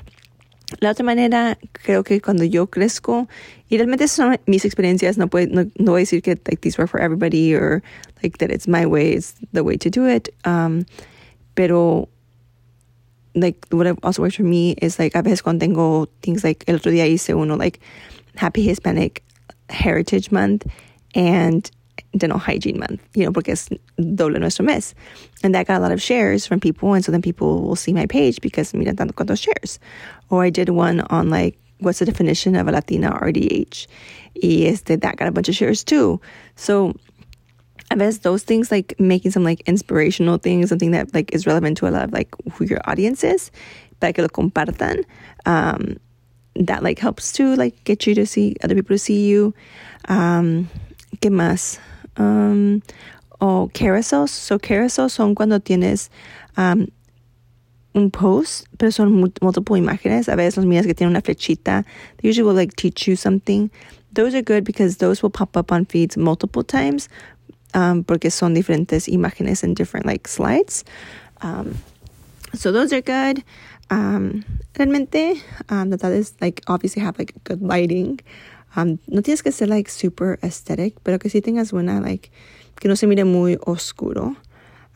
La 0.79 0.91
otra 0.91 1.03
manera, 1.03 1.58
creo 1.71 2.03
que 2.03 2.21
cuando 2.21 2.43
yo 2.43 2.67
crezco, 2.67 3.27
y 3.69 3.77
realmente 3.77 4.08
son 4.08 4.38
mis 4.45 4.65
experiencias, 4.65 5.17
no, 5.17 5.27
puedo, 5.27 5.47
no, 5.51 5.69
no 5.79 5.91
voy 5.91 6.01
a 6.01 6.03
decir 6.03 6.21
que 6.21 6.36
like, 6.36 6.62
these 6.62 6.77
work 6.77 6.89
for 6.89 7.01
everybody 7.01 7.55
or 7.55 7.82
like 8.21 8.38
that 8.38 8.51
it's 8.51 8.67
my 8.67 8.86
way, 8.86 9.13
it's 9.13 9.34
the 9.51 9.63
way 9.63 9.77
to 9.77 9.89
do 9.89 10.05
it. 10.08 10.29
Um, 10.45 10.86
pero 11.55 12.08
like 13.36 13.65
what 13.71 13.88
also 14.03 14.21
works 14.21 14.36
for 14.36 14.43
me 14.43 14.75
is 14.82 14.99
like 14.99 15.15
a 15.15 15.23
veces 15.23 15.41
cuando 15.41 15.65
tengo 15.65 16.08
things 16.21 16.43
like 16.43 16.63
el 16.67 16.75
otro 16.75 16.91
día 16.91 17.05
hice 17.05 17.36
uno 17.36 17.55
like 17.55 17.79
Happy 18.36 18.63
Hispanic 18.63 19.23
Heritage 19.69 20.32
Month 20.32 20.65
and 21.15 21.69
dental 22.17 22.39
hygiene 22.39 22.80
month, 22.80 23.00
you 23.13 23.26
know, 23.26 23.32
porque 23.32 23.50
es 23.50 23.69
doble 23.98 24.39
nuestro 24.39 24.65
mes. 24.65 24.95
And 25.43 25.54
that 25.56 25.67
got 25.67 25.78
a 25.78 25.80
lot 25.80 25.91
of 25.91 26.02
shares 26.02 26.45
from 26.45 26.60
people. 26.60 26.93
And 26.93 27.04
so 27.04 27.12
then 27.12 27.22
people 27.22 27.62
will 27.62 27.76
see 27.76 27.93
my 27.93 28.06
page 28.06 28.41
because 28.41 28.74
miran 28.74 28.95
tanto 28.95 29.13
cuantos 29.13 29.41
shares. 29.41 29.80
Or 30.30 30.43
I 30.43 30.50
did 30.50 30.69
one 30.69 31.02
on 31.02 31.30
like, 31.30 31.58
what's 31.80 32.00
the 32.00 32.06
definition 32.06 32.56
of 32.56 32.67
a 32.67 32.72
Latina 32.72 33.12
RDH? 33.12 33.88
Y 34.41 34.65
este, 34.65 35.00
that 35.00 35.17
got 35.17 35.28
a 35.28 35.32
bunch 35.32 35.50
of 35.50 35.56
shares 35.56 35.84
too. 35.84 36.19
So 36.56 36.93
I 37.91 37.95
guess 37.95 38.19
those 38.19 38.43
things 38.43 38.72
like 38.72 39.00
making 39.00 39.32
some 39.32 39.43
like 39.43 39.62
inspirational 39.62 40.38
things, 40.38 40.69
something 40.69 40.91
that 40.91 41.13
like 41.13 41.34
is 41.34 41.48
relevant 41.48 41.78
to 41.78 41.88
a 41.88 41.91
lot 41.91 42.04
of 42.04 42.13
like 42.13 42.34
who 42.54 42.65
your 42.65 42.80
audience 42.86 43.24
is, 43.24 43.52
para 44.00 44.13
que 44.13 44.24
lo 44.24 44.30
compartan. 44.30 45.06
Um, 45.45 45.98
that 46.56 46.84
like 46.84 47.00
helps 47.00 47.32
to 47.34 47.56
like 47.56 47.84
get 47.86 48.06
you 48.06 48.13
to 48.15 48.26
see 48.26 48.56
other 48.63 48.76
people 48.76 48.95
to 48.95 49.00
see 49.00 49.28
you. 49.28 49.54
Um, 50.08 50.69
¿Qué 51.22 51.32
más? 51.32 51.80
Um, 52.19 52.84
o 53.41 53.69
carousels. 53.73 54.29
So 54.29 54.60
carousels 54.60 55.12
son 55.13 55.34
cuando 55.34 55.60
tienes 55.60 56.10
um, 56.58 56.88
un 57.95 58.12
post, 58.12 58.67
pero 58.77 58.91
son 58.91 59.32
multiple 59.41 59.77
imágenes. 59.77 60.27
A 60.29 60.36
veces 60.36 60.58
los 60.58 60.65
mías 60.65 60.86
que 60.86 60.93
tienen 60.93 61.12
una 61.12 61.21
flechita. 61.21 61.86
They 62.17 62.29
usually 62.29 62.45
will 62.45 62.53
like 62.53 62.75
teach 62.75 63.08
you 63.08 63.15
something. 63.15 63.71
Those 64.12 64.36
are 64.36 64.41
good 64.41 64.63
because 64.63 64.97
those 64.97 65.23
will 65.23 65.29
pop 65.29 65.55
up 65.55 65.71
on 65.71 65.86
feeds 65.86 66.17
multiple 66.17 66.63
times 66.63 67.10
um, 67.73 68.03
porque 68.03 68.32
son 68.32 68.53
diferentes 68.53 69.08
imágenes 69.08 69.63
and 69.63 69.75
different 69.75 70.05
like 70.05 70.27
slides. 70.27 70.84
Um, 71.41 71.75
so 72.53 72.71
those 72.71 72.91
are 72.93 73.01
good. 73.01 73.43
Um, 73.89 74.43
realmente, 74.75 75.41
um, 75.69 75.89
that 75.89 76.03
is 76.12 76.34
like 76.41 76.62
obviously 76.67 77.01
have 77.01 77.17
like 77.17 77.34
good 77.43 77.62
lighting. 77.62 78.19
Um, 78.75 78.99
no 79.08 79.21
tienes 79.21 79.41
que 79.41 79.51
ser 79.51 79.67
like 79.67 79.89
super 79.89 80.38
aesthetic, 80.41 80.99
pero 81.03 81.17
que 81.19 81.29
sí 81.29 81.41
tengas 81.41 81.71
buena 81.71 81.99
like 81.99 82.32
que 82.79 82.88
no 82.88 82.95
se 82.95 83.08
mire 83.08 83.25
muy 83.25 83.58
oscuro. 83.65 84.36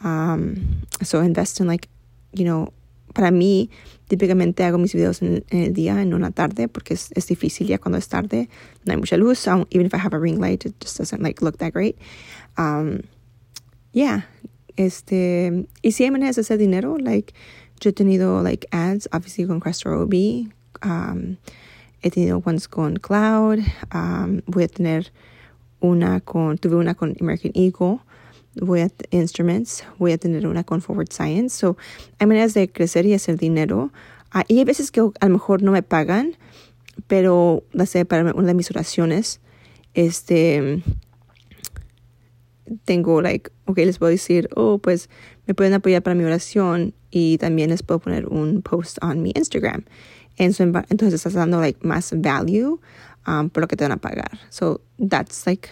Um, 0.03 0.81
so 1.01 1.21
invest 1.21 1.59
in 1.59 1.67
like, 1.67 1.89
you 2.33 2.43
know, 2.43 2.73
para 3.13 3.31
mí 3.31 3.69
típicamente 4.07 4.63
hago 4.63 4.77
mis 4.77 4.93
videos 4.93 5.21
en, 5.21 5.43
en 5.49 5.63
el 5.63 5.73
día, 5.73 6.01
en 6.01 6.13
una 6.13 6.31
tarde, 6.31 6.67
porque 6.67 6.93
es, 6.93 7.11
es, 7.15 7.27
difícil 7.27 7.67
ya 7.67 7.77
cuando 7.77 7.97
es 7.97 8.07
tarde, 8.07 8.49
no 8.85 8.93
hay 8.93 8.97
mucha 8.97 9.17
luz. 9.17 9.39
So 9.39 9.67
even 9.71 9.85
if 9.85 9.93
I 9.93 9.97
have 9.97 10.13
a 10.13 10.19
ring 10.19 10.39
light, 10.39 10.65
it 10.65 10.75
just 10.79 10.97
doesn't 10.97 11.21
like 11.21 11.41
look 11.41 11.57
that 11.59 11.73
great. 11.73 11.97
Um, 12.57 13.03
yeah, 13.91 14.25
este, 14.77 15.67
y 15.81 15.91
si 15.91 16.03
hay 16.03 16.11
maneras 16.11 16.35
de 16.35 16.41
hacer 16.41 16.57
dinero, 16.57 16.97
like, 16.97 17.33
yo 17.79 17.89
he 17.89 17.93
tenido 17.93 18.41
like 18.41 18.67
ads, 18.71 19.07
obviously 19.11 19.45
con 19.45 19.59
Crestor 19.59 19.93
OB, 19.93 20.51
um, 20.83 21.37
he 22.03 22.11
tenido 22.11 22.41
ones 22.45 22.67
con 22.67 22.97
Cloud, 22.97 23.59
um, 23.93 24.41
voy 24.45 24.63
a 24.63 24.67
tener 24.67 25.11
una 25.79 26.19
con, 26.21 26.57
tuve 26.57 26.75
una 26.75 26.93
con 26.95 27.15
American 27.19 27.51
Eagle, 27.55 27.99
voy 28.55 28.81
a 28.81 28.89
Instruments, 29.11 29.83
voy 29.97 30.11
a 30.11 30.17
tener 30.17 30.45
una 30.45 30.63
con 30.63 30.81
Forward 30.81 31.11
Science. 31.11 31.57
So, 31.57 31.77
hay 32.19 32.27
maneras 32.27 32.53
de 32.53 32.69
crecer 32.71 33.05
y 33.05 33.13
hacer 33.13 33.37
dinero. 33.37 33.91
Uh, 34.35 34.41
y 34.47 34.59
hay 34.59 34.65
veces 34.65 34.91
que 34.91 34.99
a 34.99 35.25
lo 35.25 35.33
mejor 35.33 35.63
no 35.63 35.71
me 35.71 35.81
pagan, 35.81 36.35
pero, 37.07 37.63
no 37.73 37.85
sé, 37.85 38.05
para 38.05 38.33
una 38.33 38.47
de 38.47 38.53
mis 38.53 38.69
oraciones, 38.69 39.39
este, 39.93 40.83
tengo, 42.85 43.21
like, 43.21 43.51
ok, 43.65 43.77
les 43.77 43.97
puedo 43.97 44.09
decir, 44.09 44.49
oh, 44.55 44.77
pues 44.77 45.09
me 45.45 45.53
pueden 45.53 45.73
apoyar 45.73 46.01
para 46.01 46.15
mi 46.15 46.23
oración 46.23 46.93
y 47.11 47.37
también 47.37 47.69
les 47.69 47.83
puedo 47.83 47.99
poner 47.99 48.27
un 48.27 48.61
post 48.61 48.97
on 49.01 49.21
mi 49.21 49.31
Instagram. 49.35 49.85
Entonces 50.37 51.13
estás 51.13 51.33
dando, 51.33 51.59
like, 51.59 51.85
más 51.85 52.13
value 52.15 52.79
um, 53.27 53.49
por 53.49 53.61
lo 53.61 53.67
que 53.67 53.75
te 53.75 53.83
van 53.83 53.91
a 53.91 53.97
pagar. 53.97 54.39
So, 54.49 54.81
that's, 54.97 55.45
like, 55.45 55.69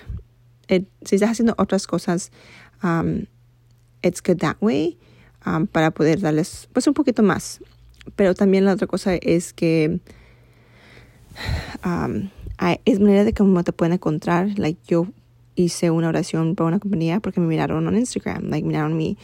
it, 0.68 0.88
si 1.06 1.16
estás 1.16 1.32
haciendo 1.32 1.56
otras 1.58 1.88
cosas, 1.88 2.32
um, 2.84 3.26
it's 4.04 4.22
good 4.22 4.40
that 4.40 4.58
way, 4.62 4.98
um, 5.46 5.68
para 5.68 5.92
poder 5.92 6.20
darles, 6.20 6.68
pues, 6.74 6.88
un 6.88 6.94
poquito 6.94 7.24
más. 7.24 7.60
Pero 8.16 8.34
también 8.34 8.66
la 8.66 8.74
otra 8.74 8.88
cosa 8.88 9.16
es 9.16 9.54
que 9.54 10.00
um, 11.86 12.30
hay, 12.58 12.80
es 12.86 13.00
manera 13.00 13.24
de 13.24 13.34
cómo 13.34 13.64
te 13.64 13.74
pueden 13.74 13.94
encontrar. 13.94 14.58
Like, 14.58 14.80
yo 14.88 15.08
hice 15.56 15.92
una 15.92 16.10
oración 16.10 16.56
para 16.56 16.68
una 16.68 16.80
compañía 16.80 17.20
porque 17.20 17.40
me 17.40 17.48
miraron 17.48 17.88
en 17.88 17.96
Instagram, 17.96 18.50
like 18.50 18.66
miraron 18.66 18.96
mi 18.96 19.18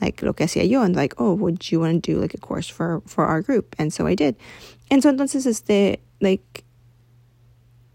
like 0.00 0.24
lo 0.24 0.34
que 0.34 0.44
hacía 0.44 0.64
yo 0.64 0.82
and 0.82 0.96
like 0.96 1.14
oh 1.18 1.34
would 1.34 1.58
you 1.70 1.80
want 1.80 2.02
to 2.02 2.12
do 2.12 2.20
like 2.20 2.34
a 2.34 2.38
course 2.38 2.68
for 2.68 3.02
for 3.06 3.24
our 3.26 3.42
group 3.42 3.74
and 3.78 3.92
so 3.92 4.06
I 4.06 4.14
did 4.14 4.36
and 4.90 5.02
so 5.02 5.08
entonces 5.08 5.46
este 5.46 6.00
like 6.20 6.64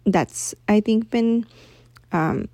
that's 0.05 0.55
I 0.67 0.81
think 0.81 1.09
been 1.09 1.45
um, 2.11 2.47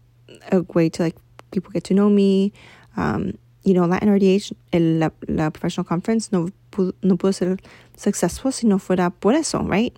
a 0.51 0.61
way 0.73 0.89
to 0.89 1.03
like 1.03 1.15
people 1.51 1.71
get 1.71 1.83
to 1.85 1.93
know 1.93 2.09
me. 2.09 2.53
Um, 2.97 3.37
you 3.63 3.73
know 3.73 3.85
Latin 3.85 4.09
RDH 4.09 4.53
el, 4.73 4.99
la, 4.99 5.09
la 5.27 5.49
professional 5.49 5.85
conference 5.85 6.31
no 6.31 6.49
pudo, 6.71 6.93
no 7.01 7.15
pudo 7.15 7.33
ser 7.33 7.57
successful 7.95 8.51
si 8.51 8.67
no 8.67 8.79
fuera 8.79 9.11
por 9.11 9.33
eso 9.33 9.59
right? 9.63 9.95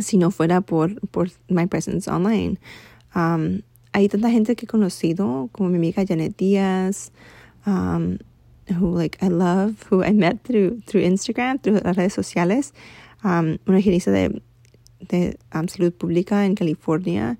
Si 0.00 0.16
no 0.16 0.30
fuera 0.30 0.60
por 0.60 0.94
por 1.10 1.28
my 1.48 1.66
presence 1.66 2.08
online. 2.08 2.58
Um, 3.14 3.62
hay 3.92 4.08
tanta 4.08 4.30
gente 4.30 4.56
que 4.56 4.66
he 4.66 4.68
conocido, 4.68 5.48
como 5.52 5.70
mi 5.70 5.76
amiga 5.76 6.04
Janet 6.04 6.36
Díaz, 6.36 7.12
um, 7.64 8.18
who 8.68 8.94
like 8.94 9.16
I 9.22 9.28
love, 9.28 9.86
who 9.90 10.04
I 10.04 10.12
met 10.12 10.42
through 10.42 10.82
through 10.86 11.02
Instagram, 11.02 11.62
through 11.62 11.80
las 11.82 11.96
redes 11.96 12.12
sociales, 12.12 12.74
um, 13.24 13.58
una 13.66 13.78
higienista 13.78 14.10
de, 14.10 14.42
de 15.00 15.38
um, 15.54 15.68
salud 15.68 15.92
pública 15.92 16.44
en 16.44 16.54
California, 16.54 17.38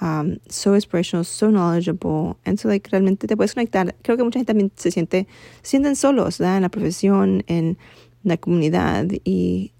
um, 0.00 0.38
so 0.48 0.74
inspirational, 0.74 1.24
so 1.24 1.50
knowledgeable, 1.50 2.36
and 2.44 2.58
so 2.58 2.68
like 2.68 2.88
realmente 2.90 3.26
te 3.26 3.36
puedes 3.36 3.54
conectar. 3.54 3.94
Creo 4.02 4.16
que 4.16 4.24
mucha 4.24 4.38
gente 4.38 4.52
también 4.52 4.72
se 4.76 4.90
siente, 4.90 5.26
se 5.62 5.70
sienten 5.70 5.96
solos, 5.96 6.38
¿verdad? 6.38 6.56
En 6.56 6.62
la 6.62 6.68
profesión, 6.68 7.44
en 7.46 7.78
la 8.22 8.36
comunidad 8.36 9.06
y 9.24 9.72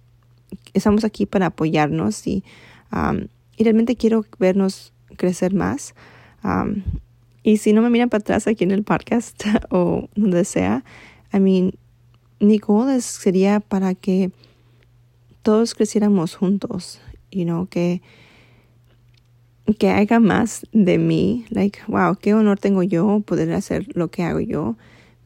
estamos 0.73 1.05
aquí 1.05 1.27
para 1.27 1.47
apoyarnos 1.47 2.27
y, 2.27 2.45
um, 2.93 3.27
realmente 3.59 3.97
quiero 3.97 4.25
vernos 4.39 4.93
crecer 5.17 5.55
más. 5.55 5.95
Um, 6.45 6.83
y 7.43 7.59
si 7.59 7.73
no 7.73 7.83
me 7.83 7.91
miran 7.91 8.09
para 8.09 8.21
atrás 8.21 8.47
aquí 8.47 8.65
en 8.65 8.71
el 8.71 8.85
podcast 8.85 9.43
o 9.71 10.09
donde 10.15 10.45
sea, 10.45 10.85
I 11.33 11.41
mean, 11.41 11.73
mi 12.41 12.59
goal 12.59 13.01
sería 13.01 13.61
para 13.61 13.95
que 13.95 14.31
todos 15.47 15.77
creciéramos 15.77 16.35
juntos, 16.35 16.99
you 17.31 17.45
know, 17.45 17.69
que, 17.69 18.03
que 19.79 19.91
haga 19.91 20.19
más 20.19 20.67
de 20.73 20.99
mí, 20.99 21.47
like, 21.51 21.79
wow, 21.87 22.17
qué 22.17 22.35
honor 22.35 22.59
tengo 22.59 22.83
yo 22.83 23.21
poder 23.25 23.53
hacer 23.53 23.87
lo 23.95 24.11
que 24.11 24.25
hago 24.25 24.41
yo, 24.41 24.75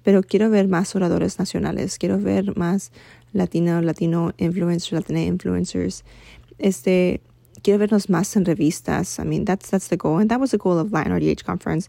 pero 0.03 0.23
quiero 0.23 0.51
ver 0.51 0.69
más 0.69 0.95
oradores 0.95 1.39
nacionales, 1.39 1.97
quiero 1.97 2.19
ver 2.19 2.55
más 2.59 2.93
latino, 3.33 3.81
latino 3.81 4.35
influencers, 4.37 4.93
latina 4.93 5.23
influencers, 5.23 6.05
este, 6.59 7.23
quiero 7.63 7.79
vernos 7.79 8.11
más 8.11 8.37
en 8.37 8.45
revistas. 8.45 9.19
I 9.21 9.25
mean, 9.25 9.47
that's, 9.47 9.71
that's 9.71 9.89
the 9.89 9.97
goal. 9.97 10.19
And 10.19 10.31
that 10.31 10.39
was 10.39 10.51
the 10.51 10.59
goal 10.59 10.79
of 10.79 10.93
Latin 10.93 11.15
RDH 11.15 11.45
Conference. 11.45 11.89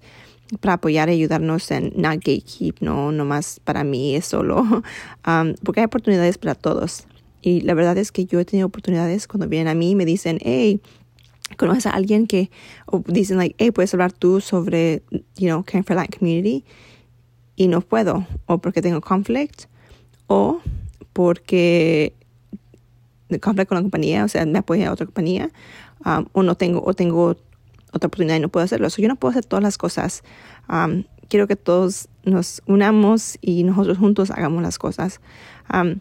Para 0.62 0.76
apoyar 0.76 1.10
y 1.10 1.14
ayudarnos 1.22 1.70
en 1.72 1.92
not 1.98 2.24
gatekeep, 2.24 2.80
no, 2.80 3.12
no 3.12 3.26
más 3.26 3.60
para 3.60 3.84
mí 3.84 4.16
es 4.16 4.26
solo. 4.26 4.64
Um, 5.28 5.54
porque 5.64 5.82
hay 5.82 5.86
oportunidades 5.86 6.38
para 6.38 6.56
todos. 6.56 7.06
Y 7.42 7.62
la 7.62 7.74
verdad 7.74 7.98
es 7.98 8.12
que 8.12 8.26
yo 8.26 8.40
he 8.40 8.46
tenido 8.46 8.68
oportunidades 8.68 9.28
cuando 9.28 9.48
vienen 9.48 9.68
a 9.68 9.74
mí 9.74 9.92
y 9.92 9.96
me 9.96 10.06
dicen, 10.06 10.40
hey, 10.42 10.82
¿conoces 11.58 11.88
a 11.88 11.92
alguien 11.92 12.28
que, 12.28 12.52
o 12.86 13.04
dicen, 13.06 13.38
like, 13.38 13.56
hey, 13.58 13.72
puedes 13.72 13.94
hablar 13.94 14.12
tú 14.12 14.42
sobre, 14.42 15.04
you 15.36 15.48
know, 15.48 15.64
caring 15.64 15.84
for 15.84 15.96
Latin 15.96 16.18
community? 16.18 16.66
Y 17.56 17.68
no 17.68 17.82
puedo, 17.82 18.26
o 18.46 18.60
porque 18.60 18.82
tengo 18.82 19.02
conflict, 19.02 19.66
o 20.28 20.62
porque 21.14 22.16
conflicto 23.42 23.70
con 23.70 23.78
la 23.78 23.82
compañía, 23.82 24.24
o 24.24 24.28
sea, 24.28 24.46
me 24.46 24.60
apoya 24.60 24.90
a 24.90 24.94
otra 24.94 25.06
compañía, 25.06 25.52
um, 26.06 26.26
o 26.34 26.44
no 26.44 26.56
tengo, 26.56 26.84
o 26.86 26.94
tengo 26.94 27.38
otra 27.92 28.08
oportunidad 28.08 28.38
y 28.38 28.40
no 28.40 28.50
puedo 28.50 28.64
hacerlo. 28.64 28.90
So, 28.90 29.02
yo 29.02 29.08
no 29.08 29.16
puedo 29.16 29.32
hacer 29.32 29.46
todas 29.46 29.64
las 29.64 29.78
cosas. 29.78 30.24
Um, 30.70 31.04
quiero 31.28 31.48
que 31.48 31.56
todos 31.56 32.10
nos 32.24 32.62
unamos 32.66 33.38
y 33.42 33.64
nosotros 33.64 33.98
juntos 33.98 34.32
hagamos 34.32 34.62
las 34.64 34.78
cosas. 34.78 35.22
Um, 35.74 36.00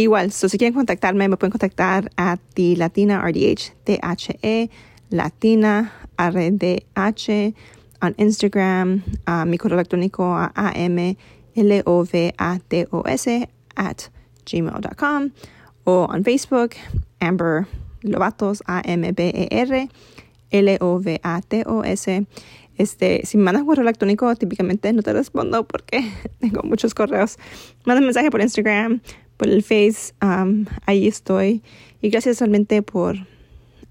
igual, 0.00 0.32
so, 0.32 0.48
si 0.48 0.58
quieren 0.58 0.74
contactarme, 0.74 1.28
me 1.28 1.36
pueden 1.36 1.52
contactar 1.52 2.10
a 2.16 2.38
ti 2.54 2.76
Latina 2.76 3.20
RDH, 3.20 3.74
T-H-E, 3.84 4.70
Latina 5.10 5.92
RDH, 6.18 7.54
on 8.02 8.14
Instagram, 8.18 9.02
a 9.26 9.44
mi 9.44 9.58
correo 9.58 9.78
electrónico 9.78 10.34
a 10.34 10.52
A-M-L-O-V-A-T-O-S 10.54 11.18
at 13.76 14.10
gmail.com 14.44 15.30
o 15.84 16.06
on 16.10 16.24
Facebook 16.24 16.74
Amber 17.20 17.66
Lovatos, 18.02 18.62
A-M-B-E-R, 18.66 19.88
L-O-V-A-T-O-S. 20.50 22.26
Este, 22.78 23.20
si 23.24 23.36
me 23.36 23.44
mandas 23.44 23.64
correo 23.64 23.82
electrónico, 23.82 24.34
típicamente 24.34 24.92
no 24.92 25.02
te 25.02 25.12
respondo 25.12 25.66
porque 25.66 26.10
tengo 26.40 26.62
muchos 26.64 26.94
correos. 26.94 27.38
Manda 27.84 28.00
un 28.00 28.06
mensaje 28.06 28.30
por 28.30 28.40
Instagram, 28.40 29.00
por 29.42 29.50
el 29.50 29.64
Face, 29.64 30.14
um, 30.22 30.66
ahí 30.86 31.08
estoy. 31.08 31.64
Y 32.00 32.10
gracias 32.10 32.38
realmente 32.38 32.80
por 32.80 33.16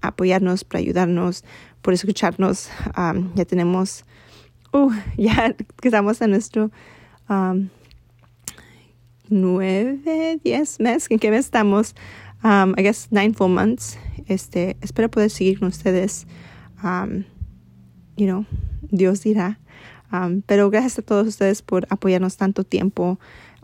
apoyarnos, 0.00 0.64
por 0.64 0.78
ayudarnos, 0.78 1.44
por 1.82 1.92
escucharnos. 1.92 2.70
Um, 2.96 3.34
ya 3.34 3.44
tenemos, 3.44 4.06
uh, 4.72 4.90
ya 5.18 5.54
estamos 5.82 6.22
en 6.22 6.30
nuestro 6.30 6.70
um, 7.28 7.68
nueve, 9.28 10.40
diez 10.42 10.80
meses, 10.80 11.10
¿en 11.10 11.18
qué 11.18 11.30
mes 11.30 11.44
estamos? 11.44 11.94
Um, 12.42 12.72
I 12.78 12.82
guess 12.82 13.08
nine 13.10 13.34
full 13.34 13.50
months. 13.50 13.98
Este, 14.28 14.78
espero 14.80 15.10
poder 15.10 15.28
seguir 15.28 15.58
con 15.58 15.68
ustedes. 15.68 16.26
You 16.82 18.26
know, 18.26 18.46
Dios 18.90 19.22
dirá. 19.22 19.58
Pero 20.46 20.70
gracias 20.70 20.98
a 21.00 21.02
todos 21.02 21.28
ustedes 21.28 21.60
por 21.60 21.86
apoyarnos 21.90 22.38
tanto 22.38 22.64
tiempo. 22.64 23.18